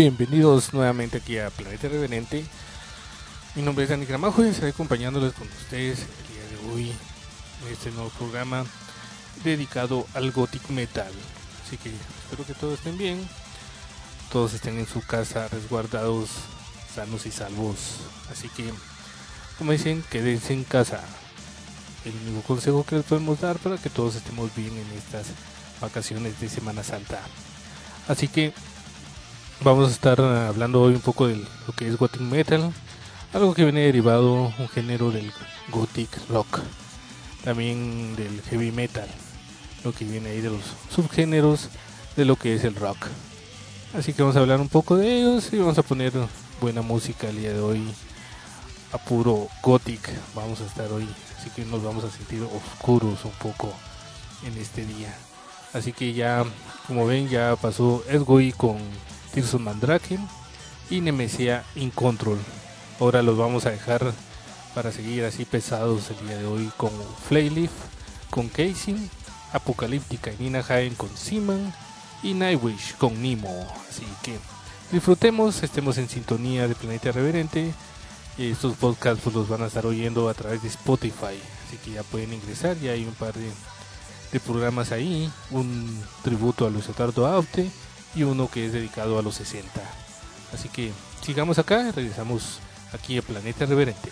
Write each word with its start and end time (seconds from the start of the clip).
Bienvenidos 0.00 0.72
nuevamente 0.72 1.18
aquí 1.18 1.36
a 1.36 1.50
Planeta 1.50 1.86
Reverente. 1.86 2.42
Mi 3.54 3.60
nombre 3.60 3.84
es 3.84 3.90
Dani 3.90 4.06
Gramajo 4.06 4.42
y 4.42 4.48
estaré 4.48 4.70
acompañándoles 4.70 5.34
con 5.34 5.46
ustedes 5.46 5.98
el 5.98 6.32
día 6.32 6.42
de 6.48 6.72
hoy 6.72 6.88
en 6.88 7.70
este 7.70 7.90
nuevo 7.90 8.08
programa 8.08 8.64
dedicado 9.44 10.06
al 10.14 10.30
Gothic 10.30 10.70
Metal. 10.70 11.12
Así 11.66 11.76
que 11.76 11.90
espero 11.90 12.46
que 12.46 12.54
todos 12.54 12.78
estén 12.78 12.96
bien, 12.96 13.28
todos 14.32 14.54
estén 14.54 14.78
en 14.78 14.86
su 14.86 15.02
casa 15.02 15.48
resguardados, 15.48 16.30
sanos 16.94 17.26
y 17.26 17.30
salvos. 17.30 17.98
Así 18.32 18.48
que, 18.48 18.72
como 19.58 19.72
dicen, 19.72 20.02
quédense 20.08 20.54
en 20.54 20.64
casa. 20.64 21.02
El 22.06 22.14
único 22.26 22.40
consejo 22.46 22.86
que 22.86 22.96
les 22.96 23.04
podemos 23.04 23.38
dar 23.38 23.58
para 23.58 23.76
que 23.76 23.90
todos 23.90 24.14
estemos 24.14 24.48
bien 24.56 24.72
en 24.72 24.96
estas 24.96 25.26
vacaciones 25.78 26.40
de 26.40 26.48
Semana 26.48 26.82
Santa. 26.82 27.20
Así 28.08 28.28
que 28.28 28.54
vamos 29.62 29.88
a 29.88 29.92
estar 29.92 30.20
hablando 30.20 30.80
hoy 30.80 30.94
un 30.94 31.00
poco 31.00 31.26
de 31.26 31.36
lo 31.36 31.72
que 31.76 31.86
es 31.86 31.96
Gothic 31.96 32.22
Metal, 32.22 32.72
algo 33.32 33.54
que 33.54 33.64
viene 33.64 33.80
derivado 33.80 34.52
un 34.58 34.68
género 34.68 35.10
del 35.10 35.30
Gothic 35.68 36.08
Rock, 36.28 36.60
también 37.44 38.16
del 38.16 38.40
Heavy 38.42 38.72
Metal, 38.72 39.08
lo 39.84 39.92
que 39.92 40.04
viene 40.04 40.30
ahí 40.30 40.40
de 40.40 40.50
los 40.50 40.62
subgéneros 40.94 41.68
de 42.16 42.24
lo 42.24 42.36
que 42.36 42.54
es 42.54 42.64
el 42.64 42.74
rock. 42.74 43.06
Así 43.94 44.12
que 44.12 44.22
vamos 44.22 44.36
a 44.36 44.40
hablar 44.40 44.60
un 44.60 44.68
poco 44.68 44.96
de 44.96 45.18
ellos 45.18 45.52
y 45.52 45.58
vamos 45.58 45.76
a 45.78 45.82
poner 45.82 46.12
buena 46.60 46.80
música 46.80 47.28
el 47.28 47.38
día 47.38 47.52
de 47.52 47.60
hoy 47.60 47.82
a 48.92 48.98
puro 48.98 49.48
Gothic. 49.62 50.00
Vamos 50.34 50.60
a 50.60 50.66
estar 50.66 50.90
hoy, 50.90 51.08
así 51.38 51.50
que 51.50 51.64
nos 51.64 51.82
vamos 51.82 52.04
a 52.04 52.10
sentir 52.10 52.42
oscuros 52.42 53.24
un 53.24 53.32
poco 53.32 53.72
en 54.46 54.56
este 54.56 54.86
día. 54.86 55.14
Así 55.72 55.92
que 55.92 56.14
ya, 56.14 56.44
como 56.86 57.06
ven, 57.06 57.28
ya 57.28 57.56
pasó 57.56 58.02
Edgoy 58.08 58.52
con 58.52 58.78
Tirson 59.32 59.62
Mandrake 59.62 60.18
y 60.90 61.00
Nemesia 61.00 61.64
In 61.76 61.90
Control. 61.90 62.38
Ahora 62.98 63.22
los 63.22 63.38
vamos 63.38 63.66
a 63.66 63.70
dejar 63.70 64.12
para 64.74 64.92
seguir 64.92 65.24
así 65.24 65.44
pesados 65.44 66.10
el 66.10 66.26
día 66.26 66.38
de 66.38 66.46
hoy 66.46 66.70
con 66.76 66.90
Flayleaf, 67.28 67.70
con 68.30 68.48
Casing, 68.48 69.08
Apocalíptica 69.52 70.32
y 70.32 70.42
Nina 70.42 70.60
Hagen 70.60 70.94
con 70.94 71.08
Seaman 71.16 71.72
y 72.22 72.34
Nightwish 72.34 72.96
con 72.96 73.20
Nemo. 73.22 73.66
Así 73.88 74.04
que 74.22 74.36
disfrutemos, 74.92 75.62
estemos 75.62 75.98
en 75.98 76.08
sintonía 76.08 76.68
de 76.68 76.74
Planeta 76.74 77.12
Reverente. 77.12 77.72
Estos 78.38 78.76
podcasts 78.76 79.20
pues, 79.22 79.36
los 79.36 79.48
van 79.48 79.62
a 79.62 79.66
estar 79.66 79.86
oyendo 79.86 80.28
a 80.28 80.34
través 80.34 80.62
de 80.62 80.68
Spotify, 80.68 81.38
así 81.66 81.76
que 81.84 81.90
ya 81.92 82.02
pueden 82.04 82.32
ingresar, 82.32 82.78
ya 82.78 82.92
hay 82.92 83.04
un 83.04 83.12
par 83.12 83.34
de, 83.34 83.50
de 84.32 84.40
programas 84.40 84.92
ahí, 84.92 85.30
un 85.50 86.02
tributo 86.22 86.66
a 86.66 86.70
Luis 86.70 86.88
Otardo 86.88 87.26
Aute 87.26 87.70
y 88.14 88.22
uno 88.22 88.50
que 88.50 88.66
es 88.66 88.72
dedicado 88.72 89.18
a 89.18 89.22
los 89.22 89.34
60. 89.36 89.80
Así 90.52 90.68
que 90.68 90.92
sigamos 91.22 91.58
acá, 91.58 91.92
regresamos 91.92 92.58
aquí 92.92 93.18
a 93.18 93.22
Planeta 93.22 93.66
Reverente. 93.66 94.10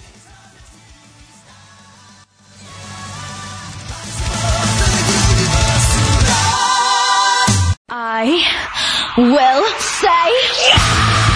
I 7.90 8.44
will 9.16 9.64
say. 9.78 11.27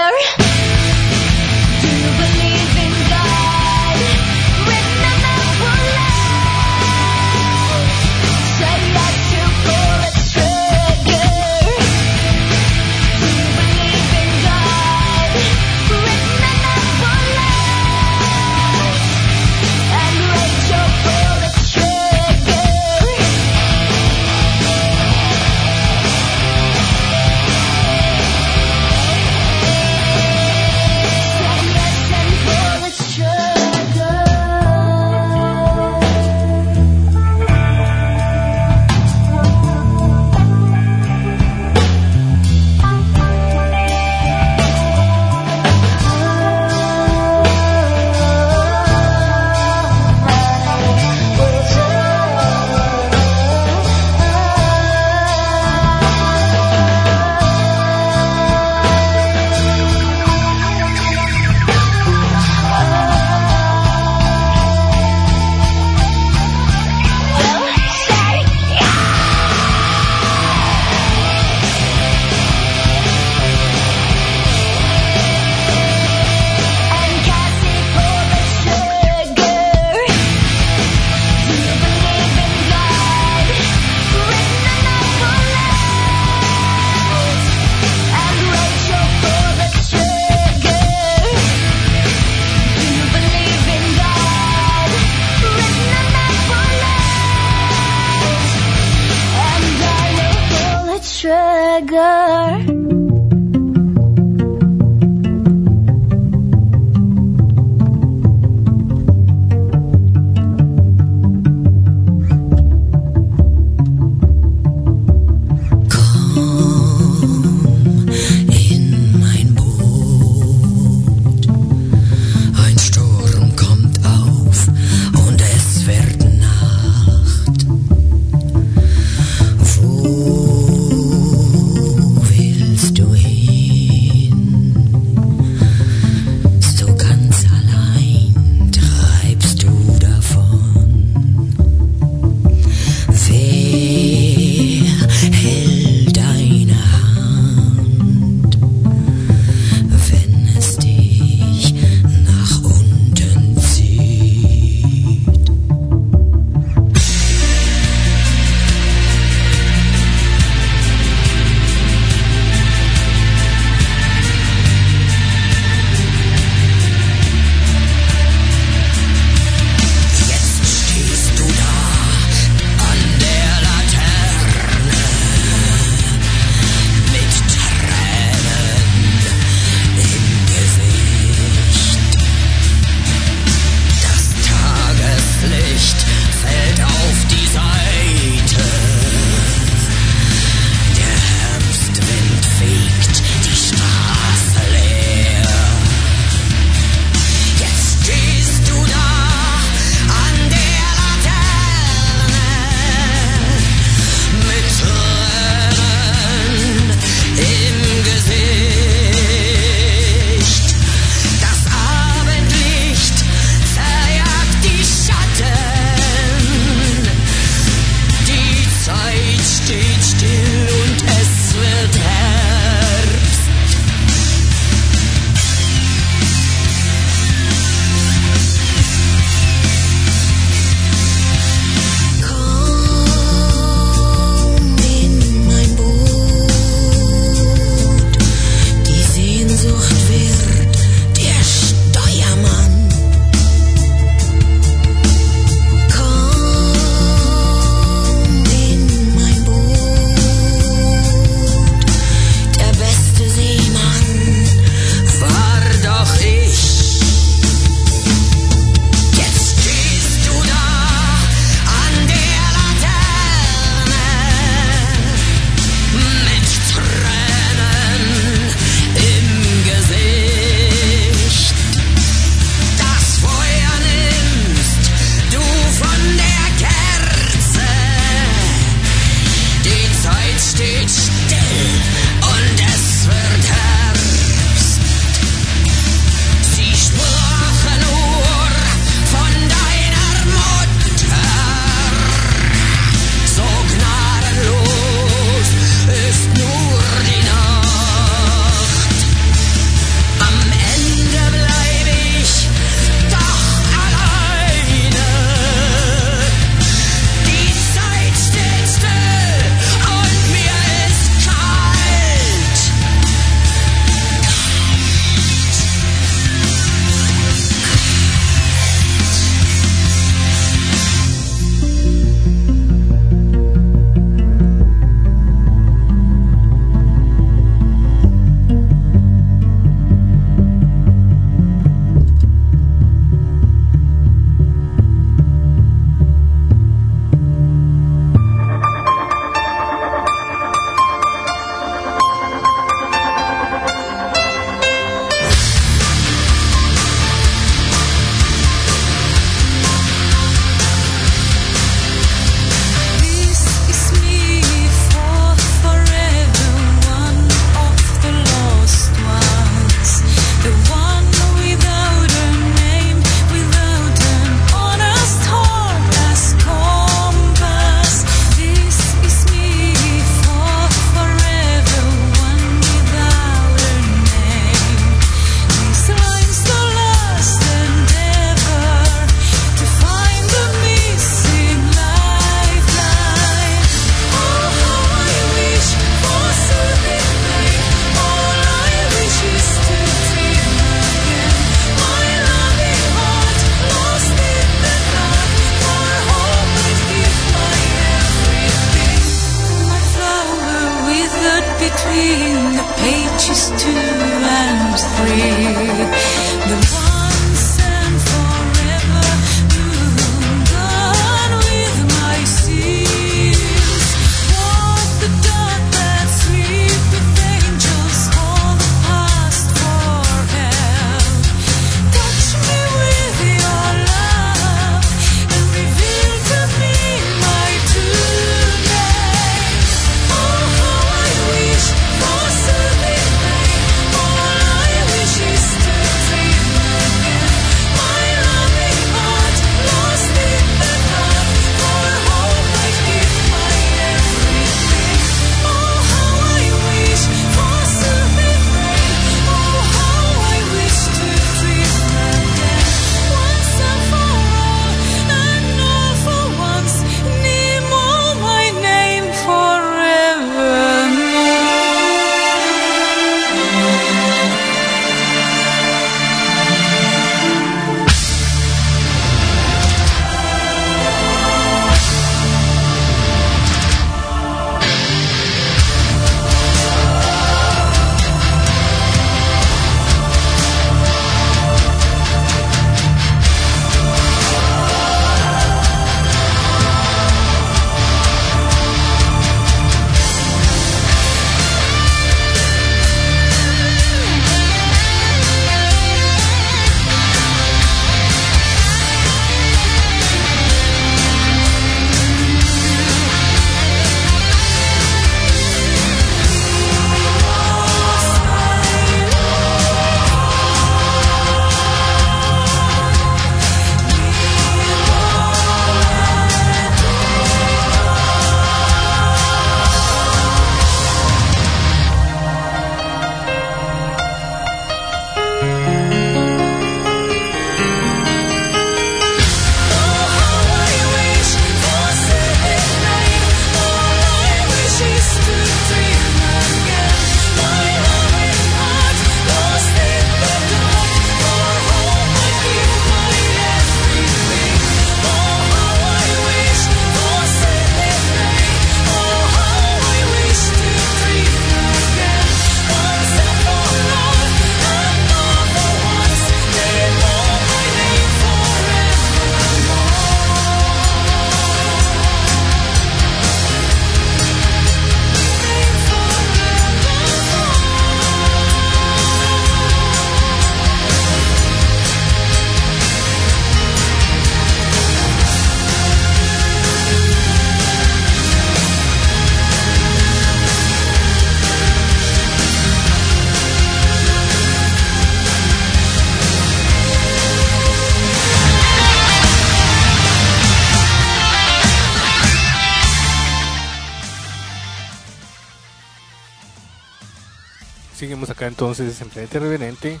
Entonces 598.48 599.00
en 599.00 599.10
Planeta 599.10 599.38
Reverente. 599.38 600.00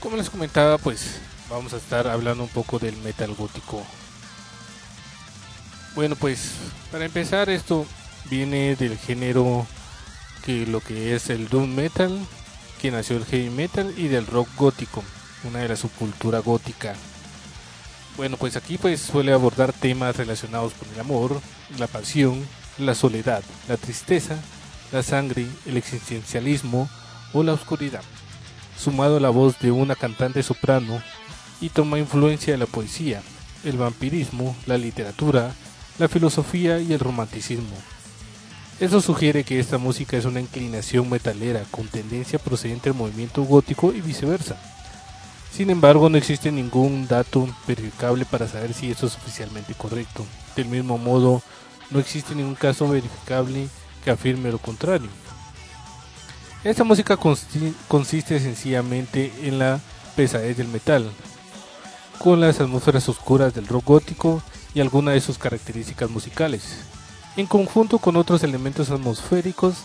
Como 0.00 0.16
les 0.16 0.30
comentaba, 0.30 0.78
pues 0.78 1.20
vamos 1.48 1.72
a 1.72 1.78
estar 1.78 2.06
hablando 2.06 2.44
un 2.44 2.50
poco 2.50 2.78
del 2.78 2.96
metal 2.98 3.34
gótico. 3.34 3.84
Bueno, 5.94 6.14
pues 6.16 6.52
para 6.92 7.06
empezar 7.06 7.48
esto 7.48 7.86
viene 8.28 8.76
del 8.76 8.98
género 8.98 9.66
que 10.44 10.66
lo 10.66 10.80
que 10.80 11.14
es 11.14 11.30
el 11.30 11.48
doom 11.48 11.74
metal, 11.74 12.18
que 12.80 12.90
nació 12.90 13.16
el 13.16 13.24
heavy 13.24 13.50
metal 13.50 13.94
y 13.96 14.08
del 14.08 14.26
rock 14.26 14.48
gótico, 14.56 15.02
una 15.44 15.60
de 15.60 15.68
la 15.68 15.76
subcultura 15.76 16.40
gótica. 16.40 16.94
Bueno, 18.16 18.36
pues 18.36 18.56
aquí 18.56 18.78
pues 18.78 19.00
suele 19.00 19.32
abordar 19.32 19.72
temas 19.72 20.16
relacionados 20.16 20.72
con 20.74 20.88
el 20.92 21.00
amor, 21.00 21.40
la 21.78 21.86
pasión, 21.86 22.46
la 22.78 22.94
soledad, 22.94 23.42
la 23.68 23.76
tristeza, 23.76 24.36
la 24.92 25.02
sangre, 25.02 25.46
el 25.66 25.76
existencialismo 25.76 26.88
o 27.32 27.42
la 27.42 27.52
oscuridad, 27.52 28.02
sumado 28.78 29.16
a 29.16 29.20
la 29.20 29.30
voz 29.30 29.58
de 29.58 29.70
una 29.70 29.94
cantante 29.94 30.42
soprano 30.42 31.02
y 31.60 31.70
toma 31.70 31.98
influencia 31.98 32.52
de 32.52 32.58
la 32.58 32.66
poesía, 32.66 33.22
el 33.64 33.76
vampirismo, 33.76 34.56
la 34.66 34.78
literatura, 34.78 35.54
la 35.98 36.08
filosofía 36.08 36.80
y 36.80 36.92
el 36.92 37.00
romanticismo. 37.00 37.76
Eso 38.78 39.00
sugiere 39.00 39.44
que 39.44 39.58
esta 39.58 39.78
música 39.78 40.18
es 40.18 40.26
una 40.26 40.40
inclinación 40.40 41.08
metalera 41.08 41.62
con 41.70 41.88
tendencia 41.88 42.38
procedente 42.38 42.90
del 42.90 42.98
movimiento 42.98 43.42
gótico 43.42 43.92
y 43.94 44.02
viceversa. 44.02 44.56
Sin 45.50 45.70
embargo, 45.70 46.10
no 46.10 46.18
existe 46.18 46.52
ningún 46.52 47.08
dato 47.08 47.48
verificable 47.66 48.26
para 48.26 48.46
saber 48.46 48.74
si 48.74 48.90
esto 48.90 49.06
es 49.06 49.16
oficialmente 49.16 49.72
correcto. 49.72 50.26
Del 50.54 50.66
mismo 50.66 50.98
modo, 50.98 51.40
no 51.90 51.98
existe 51.98 52.34
ningún 52.34 52.54
caso 52.54 52.86
verificable 52.86 53.68
que 54.04 54.10
afirme 54.10 54.50
lo 54.50 54.58
contrario. 54.58 55.08
Esta 56.64 56.84
música 56.84 57.16
consiste 57.16 58.40
sencillamente 58.40 59.32
en 59.42 59.58
la 59.58 59.80
pesadez 60.16 60.56
del 60.56 60.68
metal, 60.68 61.10
con 62.18 62.40
las 62.40 62.60
atmósferas 62.60 63.08
oscuras 63.08 63.54
del 63.54 63.68
rock 63.68 63.84
gótico 63.84 64.42
y 64.74 64.80
algunas 64.80 65.14
de 65.14 65.20
sus 65.20 65.38
características 65.38 66.10
musicales, 66.10 66.78
en 67.36 67.46
conjunto 67.46 67.98
con 67.98 68.16
otros 68.16 68.42
elementos 68.42 68.90
atmosféricos 68.90 69.76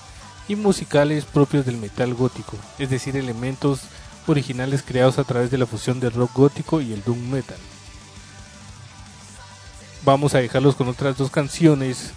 y 0.48 0.56
musicales 0.56 1.26
propios 1.26 1.66
del 1.66 1.78
metal 1.78 2.16
gótico, 2.16 2.58
es 2.80 2.90
decir, 2.90 3.16
elementos 3.16 3.82
originales 4.26 4.82
creados 4.82 5.20
a 5.20 5.24
través 5.24 5.52
de 5.52 5.58
la 5.58 5.68
fusión 5.68 6.00
del 6.00 6.14
rock 6.14 6.32
gótico 6.34 6.82
y 6.82 6.94
el 6.94 7.04
doom 7.04 7.30
metal. 7.30 7.58
Vamos 10.04 10.34
a 10.34 10.40
dejarlos 10.40 10.76
con 10.76 10.88
otras 10.88 11.16
dos 11.16 11.30
canciones, 11.30 12.12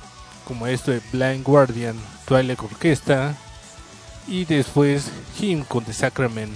como 0.49 0.67
esto 0.67 0.91
de 0.91 1.03
Blind 1.13 1.45
Guardian, 1.45 1.97
Twilight 2.25 2.61
Orquesta, 2.61 3.37
y 4.27 4.45
después 4.45 5.11
Him 5.41 5.65
con 5.65 5.85
The 5.85 5.93
Sacrament, 5.93 6.55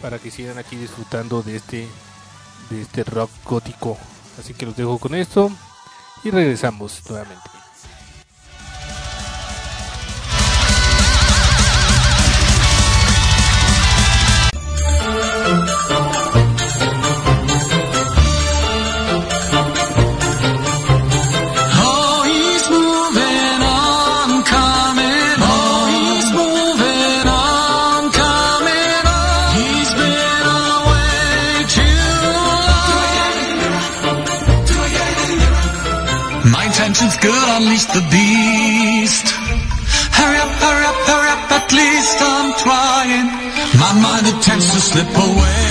para 0.00 0.18
que 0.18 0.30
sigan 0.30 0.58
aquí 0.58 0.76
disfrutando 0.76 1.42
de 1.42 1.56
este, 1.56 1.88
de 2.70 2.82
este 2.82 3.04
rock 3.04 3.30
gótico. 3.44 3.98
Así 4.38 4.54
que 4.54 4.66
los 4.66 4.76
dejo 4.76 4.98
con 4.98 5.14
esto 5.14 5.50
y 6.24 6.30
regresamos 6.30 7.02
nuevamente. 7.08 7.53
unleash 37.56 37.86
the 37.96 38.02
beast. 38.10 39.26
Hurry 40.18 40.38
up, 40.44 40.52
hurry 40.64 40.84
up, 40.90 40.98
hurry 41.10 41.30
up, 41.34 41.52
at 41.58 41.66
least 41.70 42.18
I'm 42.20 42.50
trying. 42.64 43.26
My 43.82 43.92
mind 44.04 44.26
it 44.26 44.38
tends 44.42 44.66
to 44.74 44.80
slip 44.80 45.12
away. 45.28 45.70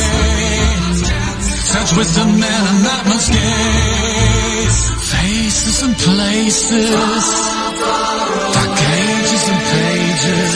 Such 1.74 1.90
wisdom 1.98 2.30
and 2.30 2.66
an 2.72 2.86
atmosphere. 2.98 4.70
Faces 5.12 5.84
and 5.86 5.96
places. 5.98 7.26
Dark 8.56 8.80
ages 9.04 9.46
and 9.54 9.62
pages. 9.74 10.52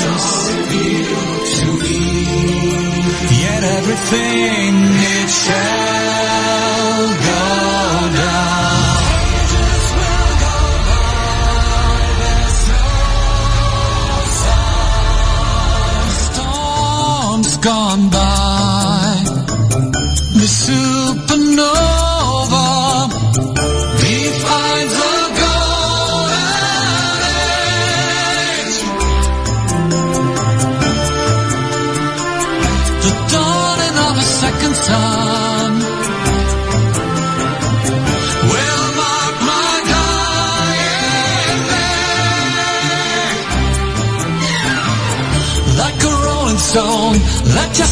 Yet 3.44 3.64
everything 3.78 4.74
it 5.16 5.30
shares. 5.30 5.87
gone 17.68 18.10
by. 18.10 18.47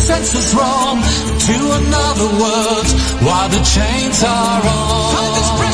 Senseless 0.06 0.54
roam 0.54 0.62
wrong 0.62 1.02
to 1.02 1.56
another 1.82 2.30
world 2.40 2.88
while 3.26 3.50
the 3.50 3.62
chains 3.64 4.24
are 4.24 4.62
on. 4.62 5.65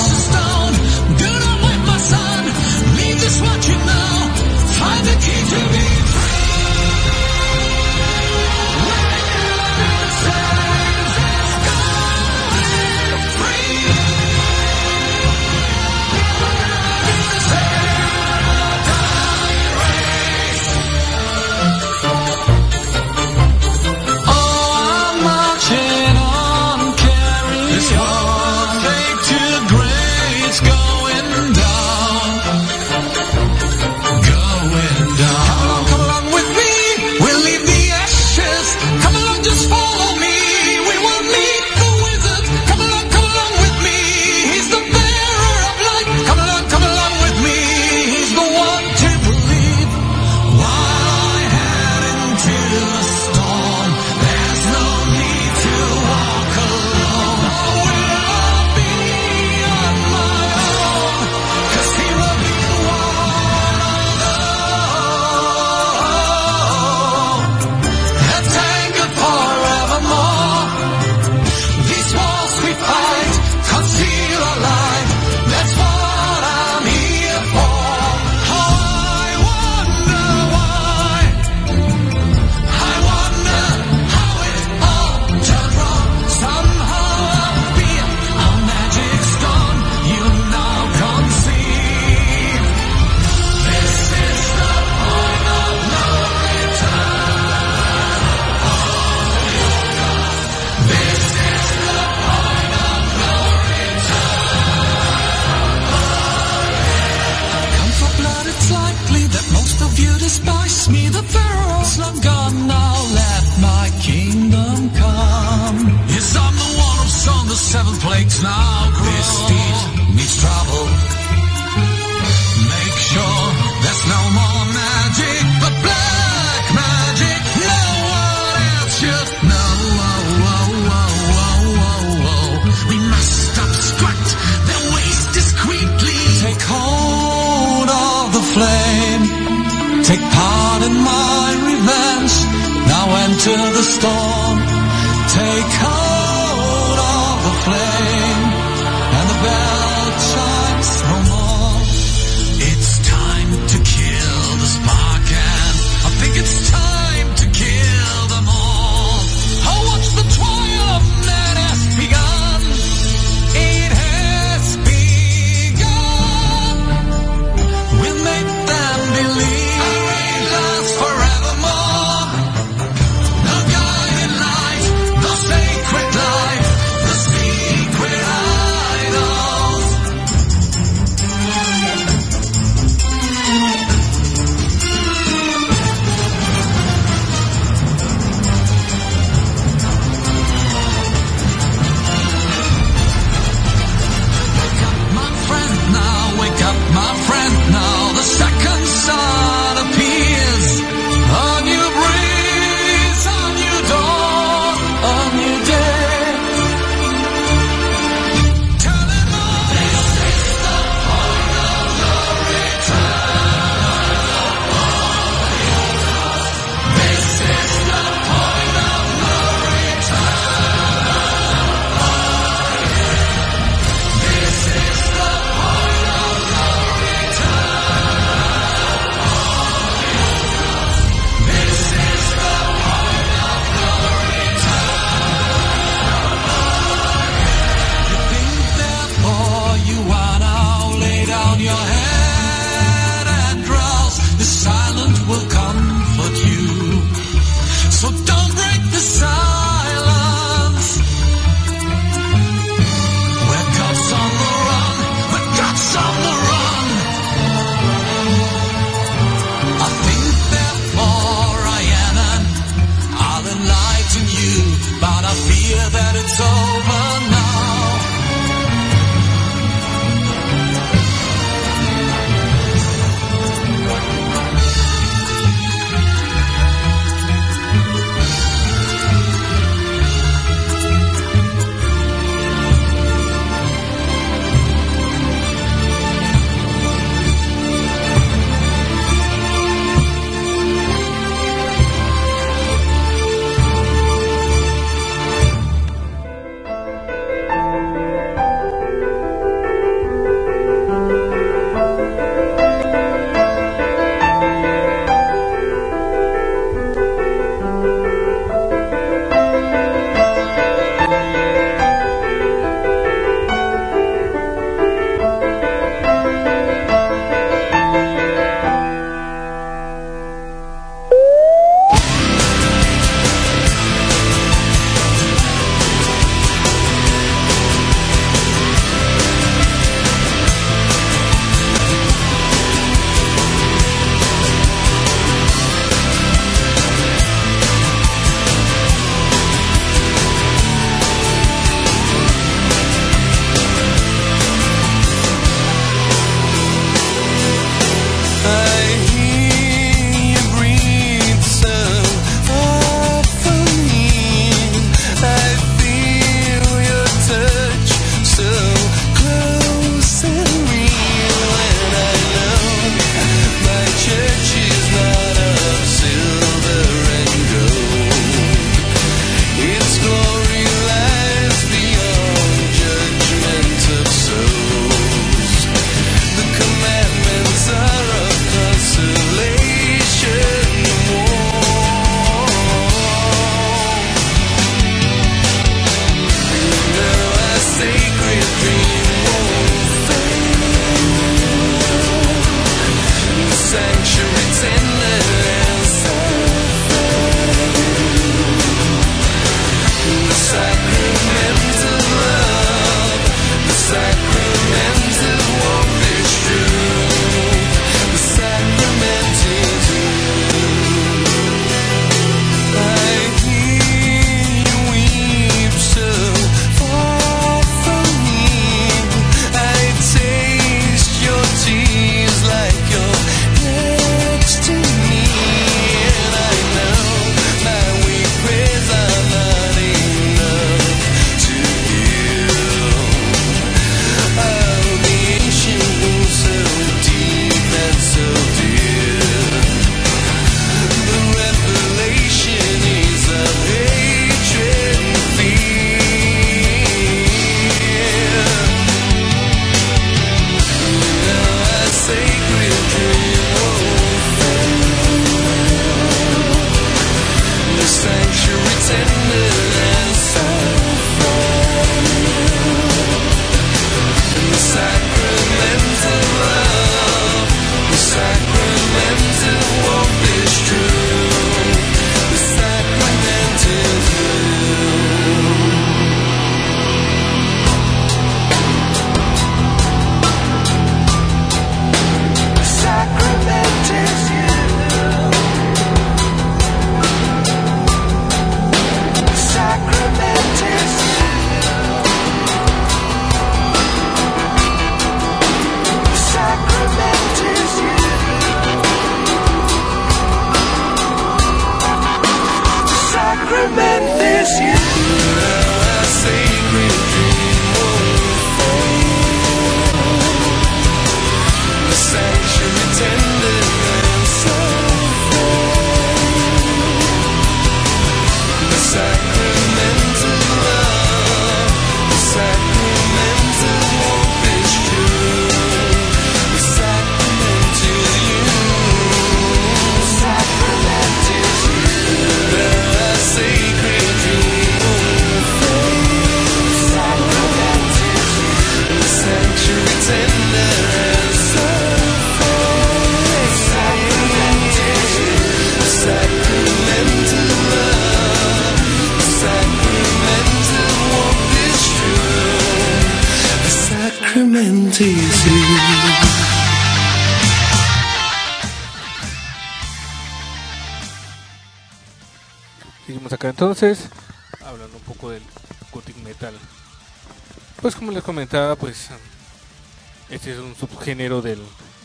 Subgénero 571.01 571.41
del 571.41 571.59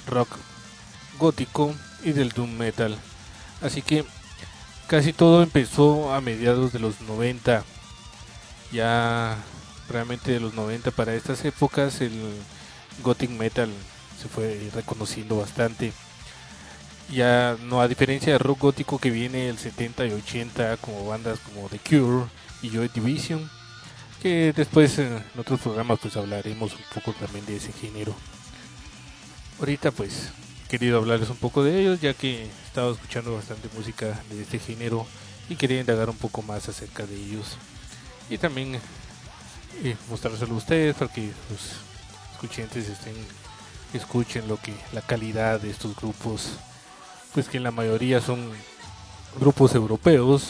rock 0.07 0.29
gótico 1.19 1.75
y 2.03 2.13
del 2.13 2.31
doom 2.31 2.57
metal. 2.57 2.97
Así 3.61 3.83
que 3.83 4.05
casi 4.87 5.13
todo 5.13 5.43
empezó 5.43 6.15
a 6.15 6.21
mediados 6.23 6.73
de 6.73 6.79
los 6.79 7.03
90. 7.03 7.63
Ya 8.73 9.37
realmente 9.91 10.33
de 10.33 10.41
los 10.41 10.55
90 10.55 10.91
para 10.93 11.15
estas 11.15 11.45
épocas 11.45 12.01
el 12.01 12.13
gothic 13.03 13.31
metal 13.31 13.71
se 14.21 14.29
fue 14.29 14.71
reconociendo 14.75 15.37
bastante. 15.37 15.93
Ya 17.13 17.57
no 17.65 17.83
a 17.83 17.89
diferencia 17.89 18.33
del 18.33 18.41
rock 18.41 18.61
gótico 18.61 18.99
que 18.99 19.11
viene 19.11 19.51
el 19.51 19.59
70 19.59 20.07
y 20.07 20.13
80 20.13 20.79
como 20.79 21.07
bandas 21.07 21.39
como 21.41 21.69
The 21.69 21.79
Cure 21.79 22.27
y 22.63 22.71
Joy 22.71 22.89
Division, 22.89 23.49
que 24.23 24.53
después 24.57 24.99
en 24.99 25.23
otros 25.39 25.61
programas 25.61 25.99
pues 26.01 26.17
hablaremos 26.17 26.73
un 26.73 26.81
poco 26.95 27.13
también 27.13 27.45
de 27.45 27.57
ese 27.57 27.73
género. 27.73 28.15
Ahorita 29.59 29.91
pues 29.91 30.29
querido 30.69 30.99
hablarles 30.99 31.31
un 31.31 31.39
poco 31.39 31.65
de 31.65 31.81
ellos 31.81 32.01
ya 32.03 32.13
que 32.13 32.43
he 32.43 32.47
estado 32.67 32.93
escuchando 32.93 33.35
bastante 33.35 33.71
música 33.75 34.21
de 34.29 34.43
este 34.43 34.59
género 34.59 35.07
y 35.49 35.57
quería 35.57 35.81
indagar 35.81 36.11
un 36.11 36.17
poco 36.17 36.43
más 36.43 36.69
acerca 36.69 37.07
de 37.07 37.17
ellos. 37.17 37.57
Y 38.29 38.37
también 38.37 38.79
eh, 39.83 39.97
mostrárselo 40.11 40.53
a 40.55 40.59
ustedes 40.59 40.95
para 40.95 41.11
que 41.11 41.31
los 41.49 41.73
escuchantes 42.33 42.87
estén 42.89 43.15
escuchen 43.95 44.47
lo 44.47 44.59
que 44.59 44.75
la 44.93 45.01
calidad 45.01 45.59
de 45.59 45.71
estos 45.71 45.97
grupos. 45.97 46.59
Pues 47.33 47.49
que 47.49 47.57
en 47.57 47.63
la 47.63 47.71
mayoría 47.71 48.21
son 48.21 48.51
grupos 49.41 49.75
europeos. 49.75 50.49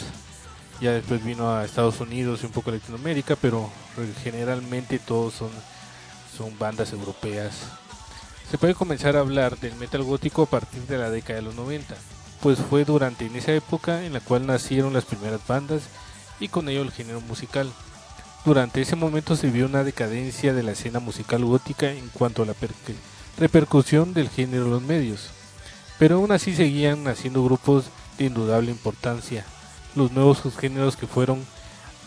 Ya 0.81 0.91
después 0.91 1.23
vino 1.23 1.55
a 1.55 1.63
Estados 1.63 2.01
Unidos 2.01 2.41
y 2.43 2.47
un 2.47 2.51
poco 2.51 2.71
a 2.71 2.73
Latinoamérica 2.73 3.37
pero 3.37 3.71
generalmente 4.21 4.99
todos 4.99 5.33
son 5.35 5.49
son 6.37 6.59
bandas 6.59 6.91
europeas 6.91 7.53
se 8.49 8.57
puede 8.57 8.75
comenzar 8.75 9.15
a 9.17 9.19
hablar 9.21 9.57
del 9.59 9.75
metal 9.75 10.03
gótico 10.03 10.43
a 10.43 10.45
partir 10.47 10.81
de 10.83 10.97
la 10.97 11.09
década 11.09 11.35
de 11.39 11.45
los 11.45 11.55
90 11.55 11.95
pues 12.41 12.59
fue 12.59 12.85
durante 12.85 13.25
en 13.25 13.35
esa 13.35 13.51
época 13.53 14.03
en 14.05 14.13
la 14.13 14.19
cual 14.19 14.45
nacieron 14.45 14.93
las 14.93 15.05
primeras 15.05 15.41
bandas 15.47 15.83
y 16.39 16.47
con 16.49 16.69
ello 16.69 16.81
el 16.83 16.91
género 16.91 17.19
musical 17.21 17.71
durante 18.45 18.81
ese 18.81 18.95
momento 18.95 19.35
se 19.35 19.49
vio 19.49 19.65
una 19.65 19.83
decadencia 19.83 20.53
de 20.53 20.63
la 20.63 20.71
escena 20.71 20.99
musical 20.99 21.43
gótica 21.43 21.91
en 21.91 22.07
cuanto 22.09 22.43
a 22.43 22.45
la 22.45 22.53
per- 22.53 22.71
repercusión 23.37 24.13
del 24.13 24.29
género 24.29 24.65
en 24.65 24.71
los 24.71 24.81
medios, 24.81 25.29
pero 25.99 26.15
aún 26.15 26.31
así 26.31 26.55
seguían 26.55 27.03
naciendo 27.03 27.43
grupos 27.43 27.85
de 28.17 28.25
indudable 28.25 28.71
importancia. 28.71 29.45
Los 29.95 30.11
nuevos 30.11 30.37
subgéneros 30.37 30.95
que 30.95 31.07
fueron 31.07 31.43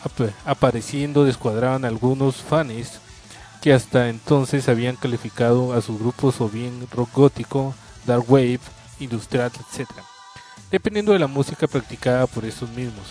ap- 0.02 0.32
apareciendo 0.46 1.24
descuadraban 1.24 1.84
a 1.84 1.88
algunos 1.88 2.36
fans 2.36 3.00
que 3.60 3.72
hasta 3.72 4.08
entonces 4.08 4.68
habían 4.68 4.96
calificado 4.96 5.74
a 5.74 5.82
sus 5.82 5.98
grupos 5.98 6.40
o 6.40 6.48
bien 6.48 6.86
rock 6.90 7.10
gótico, 7.12 7.74
dark 8.06 8.24
wave, 8.28 8.60
industrial, 8.98 9.50
etc., 9.72 9.88
dependiendo 10.70 11.12
de 11.12 11.18
la 11.18 11.26
música 11.26 11.66
practicada 11.66 12.26
por 12.26 12.44
estos 12.44 12.70
mismos. 12.70 13.06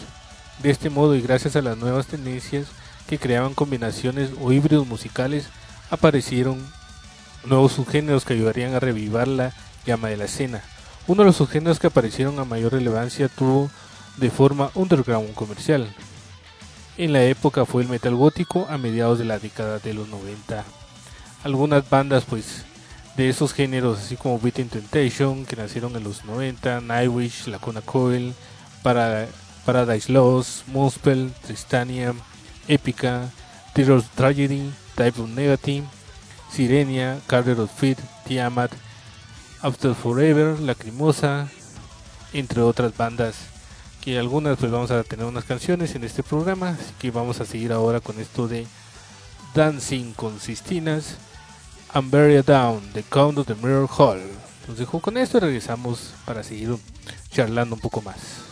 De 0.62 0.70
este 0.72 0.90
modo 0.90 1.16
y 1.16 1.22
gracias 1.22 1.56
a 1.56 1.62
las 1.62 1.78
nuevas 1.78 2.08
tendencias 2.08 2.68
que 3.08 3.18
creaban 3.18 3.54
combinaciones 3.54 4.32
o 4.42 4.52
híbridos 4.52 4.88
musicales, 4.88 5.48
aparecieron 5.90 6.66
nuevos 7.46 7.74
subgéneros 7.74 8.26
que 8.26 8.34
ayudarían 8.34 8.74
a 8.74 8.80
revivar 8.80 9.28
la 9.28 9.54
llama 9.86 10.10
de 10.10 10.18
la 10.18 10.26
escena. 10.26 10.62
Uno 11.08 11.24
de 11.24 11.28
los 11.28 11.38
subgéneros 11.38 11.80
que 11.80 11.88
aparecieron 11.88 12.40
a 12.40 12.46
mayor 12.46 12.74
relevancia 12.74 13.30
tuvo 13.30 13.70
de 14.18 14.30
forma 14.30 14.72
underground 14.76 15.34
comercial. 15.34 15.88
En 17.00 17.14
la 17.14 17.24
época 17.24 17.66
fue 17.66 17.82
el 17.82 17.88
metal 17.88 18.14
gótico 18.14 18.68
a 18.70 18.78
mediados 18.78 19.20
de 19.20 19.24
la 19.24 19.40
década 19.40 19.80
de 19.80 19.94
los 19.94 20.10
90. 20.10 20.66
Algunas 21.46 21.90
bandas 21.90 22.26
pues 22.26 22.66
de 23.16 23.30
esos 23.30 23.54
géneros 23.54 24.00
así 24.00 24.18
como 24.18 24.38
Beating 24.38 24.68
Temptation 24.68 25.46
que 25.46 25.56
nacieron 25.56 25.96
en 25.96 26.04
los 26.04 26.26
90, 26.26 26.82
Nightwish, 26.82 27.48
Lacuna 27.48 27.80
Coil, 27.80 28.34
para 28.84 29.30
Paradise 29.66 30.12
Lost, 30.12 30.68
Moonspell, 30.68 31.32
Tristania, 31.46 32.14
Epica, 32.68 33.30
Terror 33.74 34.04
Tragedy, 34.16 34.70
Type 34.96 35.22
of 35.22 35.30
Negative, 35.30 35.88
Sirenia, 36.52 37.18
Carter 37.28 37.62
of 37.62 37.72
Feet, 37.72 37.98
Tiamat, 38.28 38.74
After 39.62 39.96
Forever, 39.96 40.60
Lacrimosa, 40.60 41.48
entre 42.34 42.60
otras 42.60 42.98
bandas 42.98 43.49
que 44.02 44.18
algunas 44.18 44.58
pues 44.58 44.72
vamos 44.72 44.92
a 44.92 45.04
tener 45.04 45.26
unas 45.26 45.44
canciones 45.44 45.96
en 45.96 46.04
este 46.04 46.24
programa, 46.24 46.70
así 46.70 46.94
que 47.00 47.12
vamos 47.12 47.42
a 47.42 47.46
seguir 47.46 47.72
ahora 47.72 48.00
con 48.00 48.20
esto 48.20 48.48
de 48.48 48.66
Dancing 49.54 50.14
con 50.14 50.40
Sistinas, 50.40 51.16
and 51.94 52.12
Bury 52.12 52.42
Down, 52.42 52.82
The 52.94 53.04
Count 53.04 53.38
of 53.38 53.48
the 53.48 53.56
Mirror 53.56 53.90
Hall. 53.98 54.22
Los 54.68 54.78
dejo 54.78 55.00
con 55.00 55.18
esto 55.18 55.38
y 55.38 55.42
regresamos 55.42 56.14
para 56.26 56.44
seguir 56.44 56.78
charlando 57.32 57.76
un 57.76 57.82
poco 57.82 58.02
más. 58.02 58.49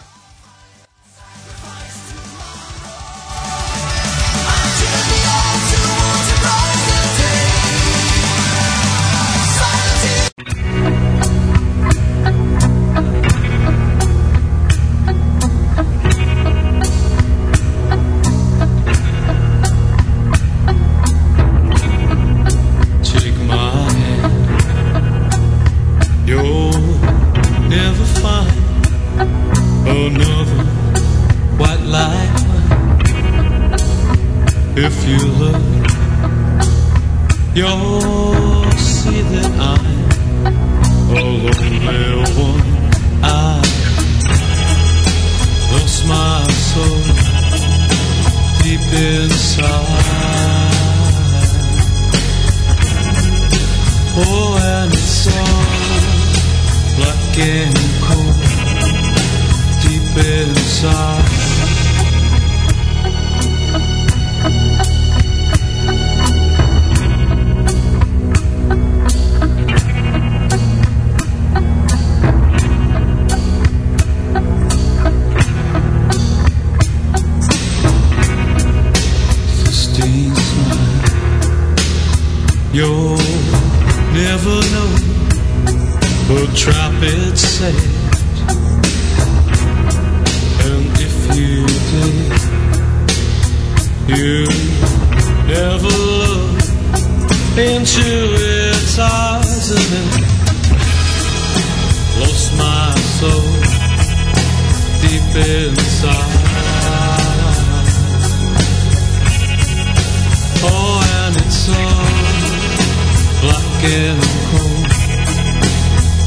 getting 113.81 114.21
cold 114.49 114.87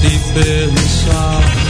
deep 0.03 0.37
inside. 0.37 1.70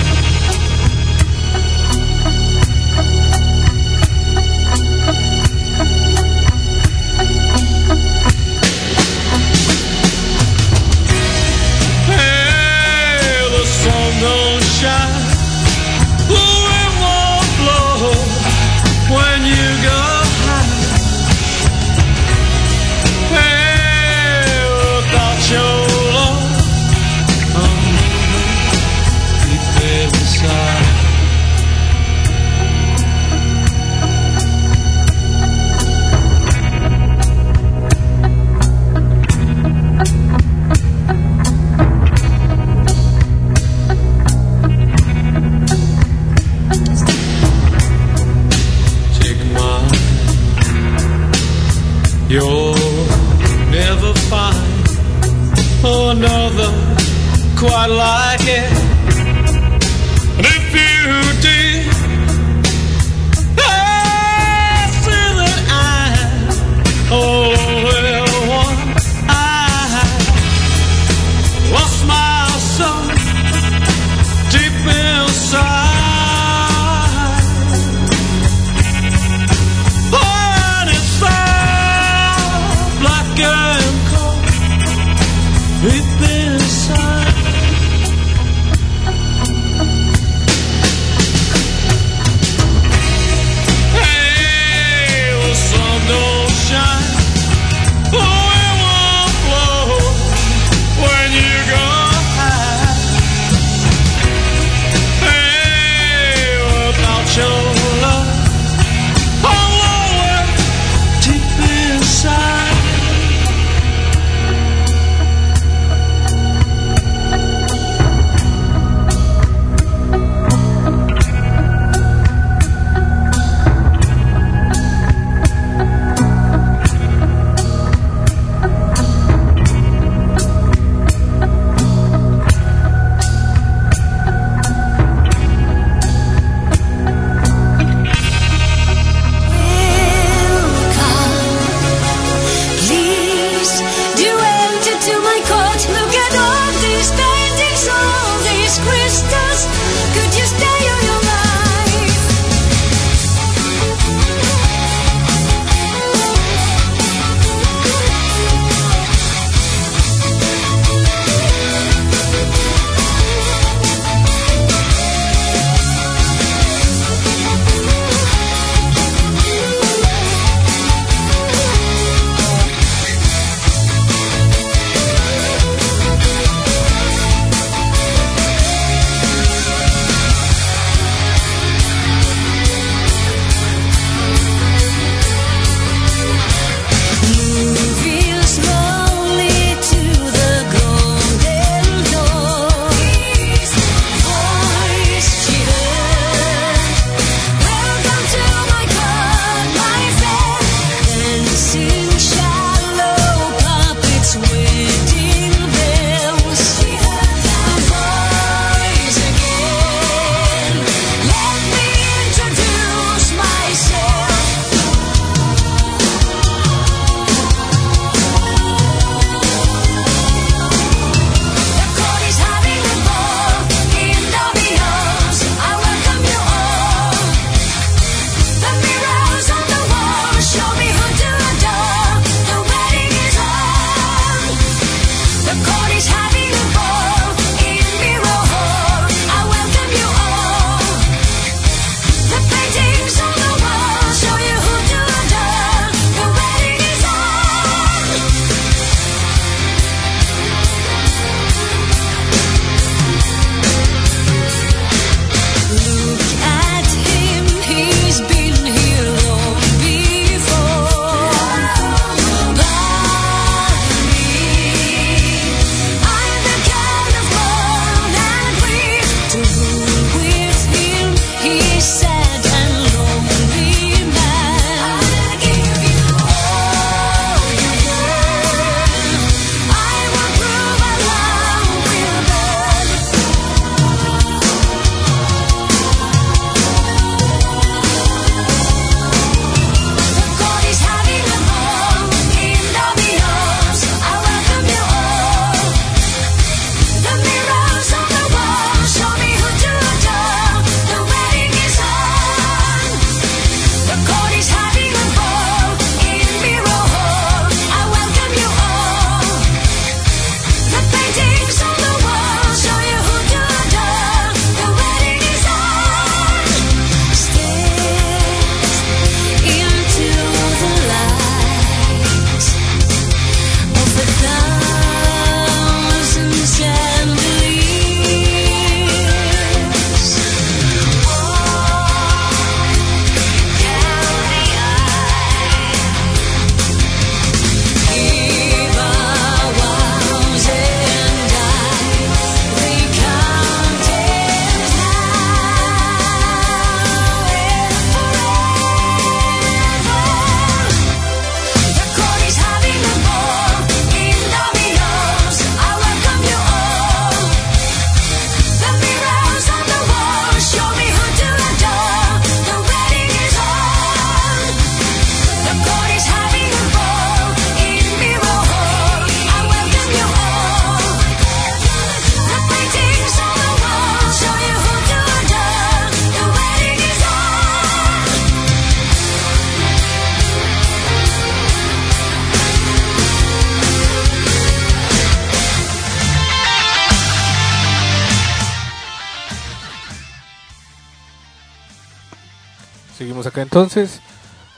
Entonces. 393.61 394.01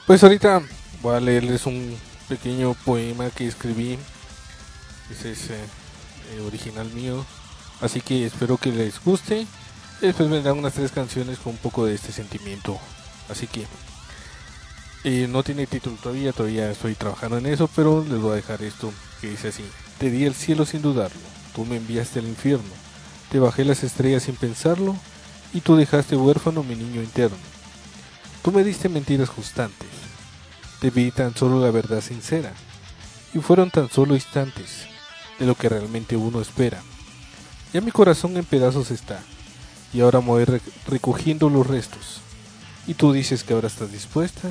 Pues 0.07 0.22
ahorita 0.22 0.62
voy 1.03 1.16
a 1.16 1.20
leerles 1.20 1.66
un 1.66 1.96
pequeño 2.28 2.74
poema 2.84 3.30
que 3.30 3.48
escribí. 3.48 3.98
Ese 5.11 5.32
es 5.32 5.50
eh, 5.50 6.40
original 6.46 6.88
mío. 6.92 7.24
Así 7.80 8.00
que 8.00 8.26
espero 8.26 8.59
que 8.59 8.70
les 8.70 9.03
guste. 9.03 9.44
Después 10.00 10.30
vendrán 10.30 10.57
unas 10.57 10.74
tres 10.74 10.92
canciones 10.92 11.38
con 11.38 11.53
un 11.53 11.59
poco 11.59 11.84
de 11.84 11.94
este 11.94 12.12
sentimiento. 12.12 12.78
Así 13.28 13.48
que 13.48 13.66
eh, 15.03 15.26
no 15.28 15.42
tiene 15.42 15.66
título 15.66 15.96
todavía, 16.00 16.32
todavía 16.32 16.70
estoy 16.70 16.94
trabajando 16.94 17.38
en 17.38 17.46
eso, 17.46 17.68
pero 17.74 18.05
les 18.09 18.20
voy 18.20 18.32
a 18.32 18.36
dejar 18.36 18.62
esto 18.62 18.92
que 19.20 19.30
dice 19.30 19.48
así. 19.48 19.64
Te 19.98 20.11
di 20.11 20.26
el 20.26 20.34
cielo 20.34 20.64
sin 20.64 20.82
dudarlo, 20.82 21.20
tú 21.55 21.64
me 21.64 21.76
enviaste 21.76 22.20
al 22.20 22.26
infierno, 22.26 22.70
te 23.30 23.38
bajé 23.38 23.64
las 23.64 23.84
estrellas 23.84 24.24
sin 24.24 24.36
pensarlo, 24.36 24.96
y 25.53 25.61
tú 25.61 25.76
dejaste 25.76 26.16
huérfano 26.16 26.62
mi 26.62 26.74
niño 26.74 27.03
interno. 27.03 27.36
Tú 28.43 28.51
me 28.51 28.64
diste 28.64 28.88
mentiras 28.88 29.30
constantes, 29.30 29.88
te 30.80 30.90
vi 30.90 31.11
tan 31.12 31.34
solo 31.36 31.61
la 31.64 31.70
verdad 31.70 32.01
sincera, 32.01 32.53
y 33.32 33.38
fueron 33.38 33.70
tan 33.70 33.88
solo 33.88 34.14
instantes 34.14 34.86
de 35.38 35.47
lo 35.47 35.55
que 35.55 35.68
realmente 35.68 36.16
uno 36.16 36.40
espera. 36.40 36.82
Ya 37.72 37.80
mi 37.80 37.93
corazón 37.93 38.36
en 38.36 38.45
pedazos 38.45 38.90
está, 38.90 39.20
y 39.93 40.01
ahora 40.01 40.20
me 40.20 40.26
voy 40.26 40.45
rec- 40.45 40.61
recogiendo 40.86 41.49
los 41.49 41.66
restos. 41.66 42.20
Y 42.86 42.95
tú 42.95 43.12
dices 43.12 43.45
que 43.45 43.55
ahora 43.55 43.68
estás 43.68 43.93
dispuesta, 43.93 44.51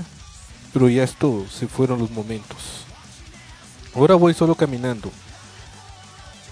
pero 0.71 0.87
ya 0.87 1.03
es 1.03 1.15
se 1.51 1.67
fueron 1.67 1.99
los 1.99 2.11
momentos. 2.11 2.85
Ahora 3.93 4.15
voy 4.15 4.33
solo 4.33 4.55
caminando, 4.55 5.11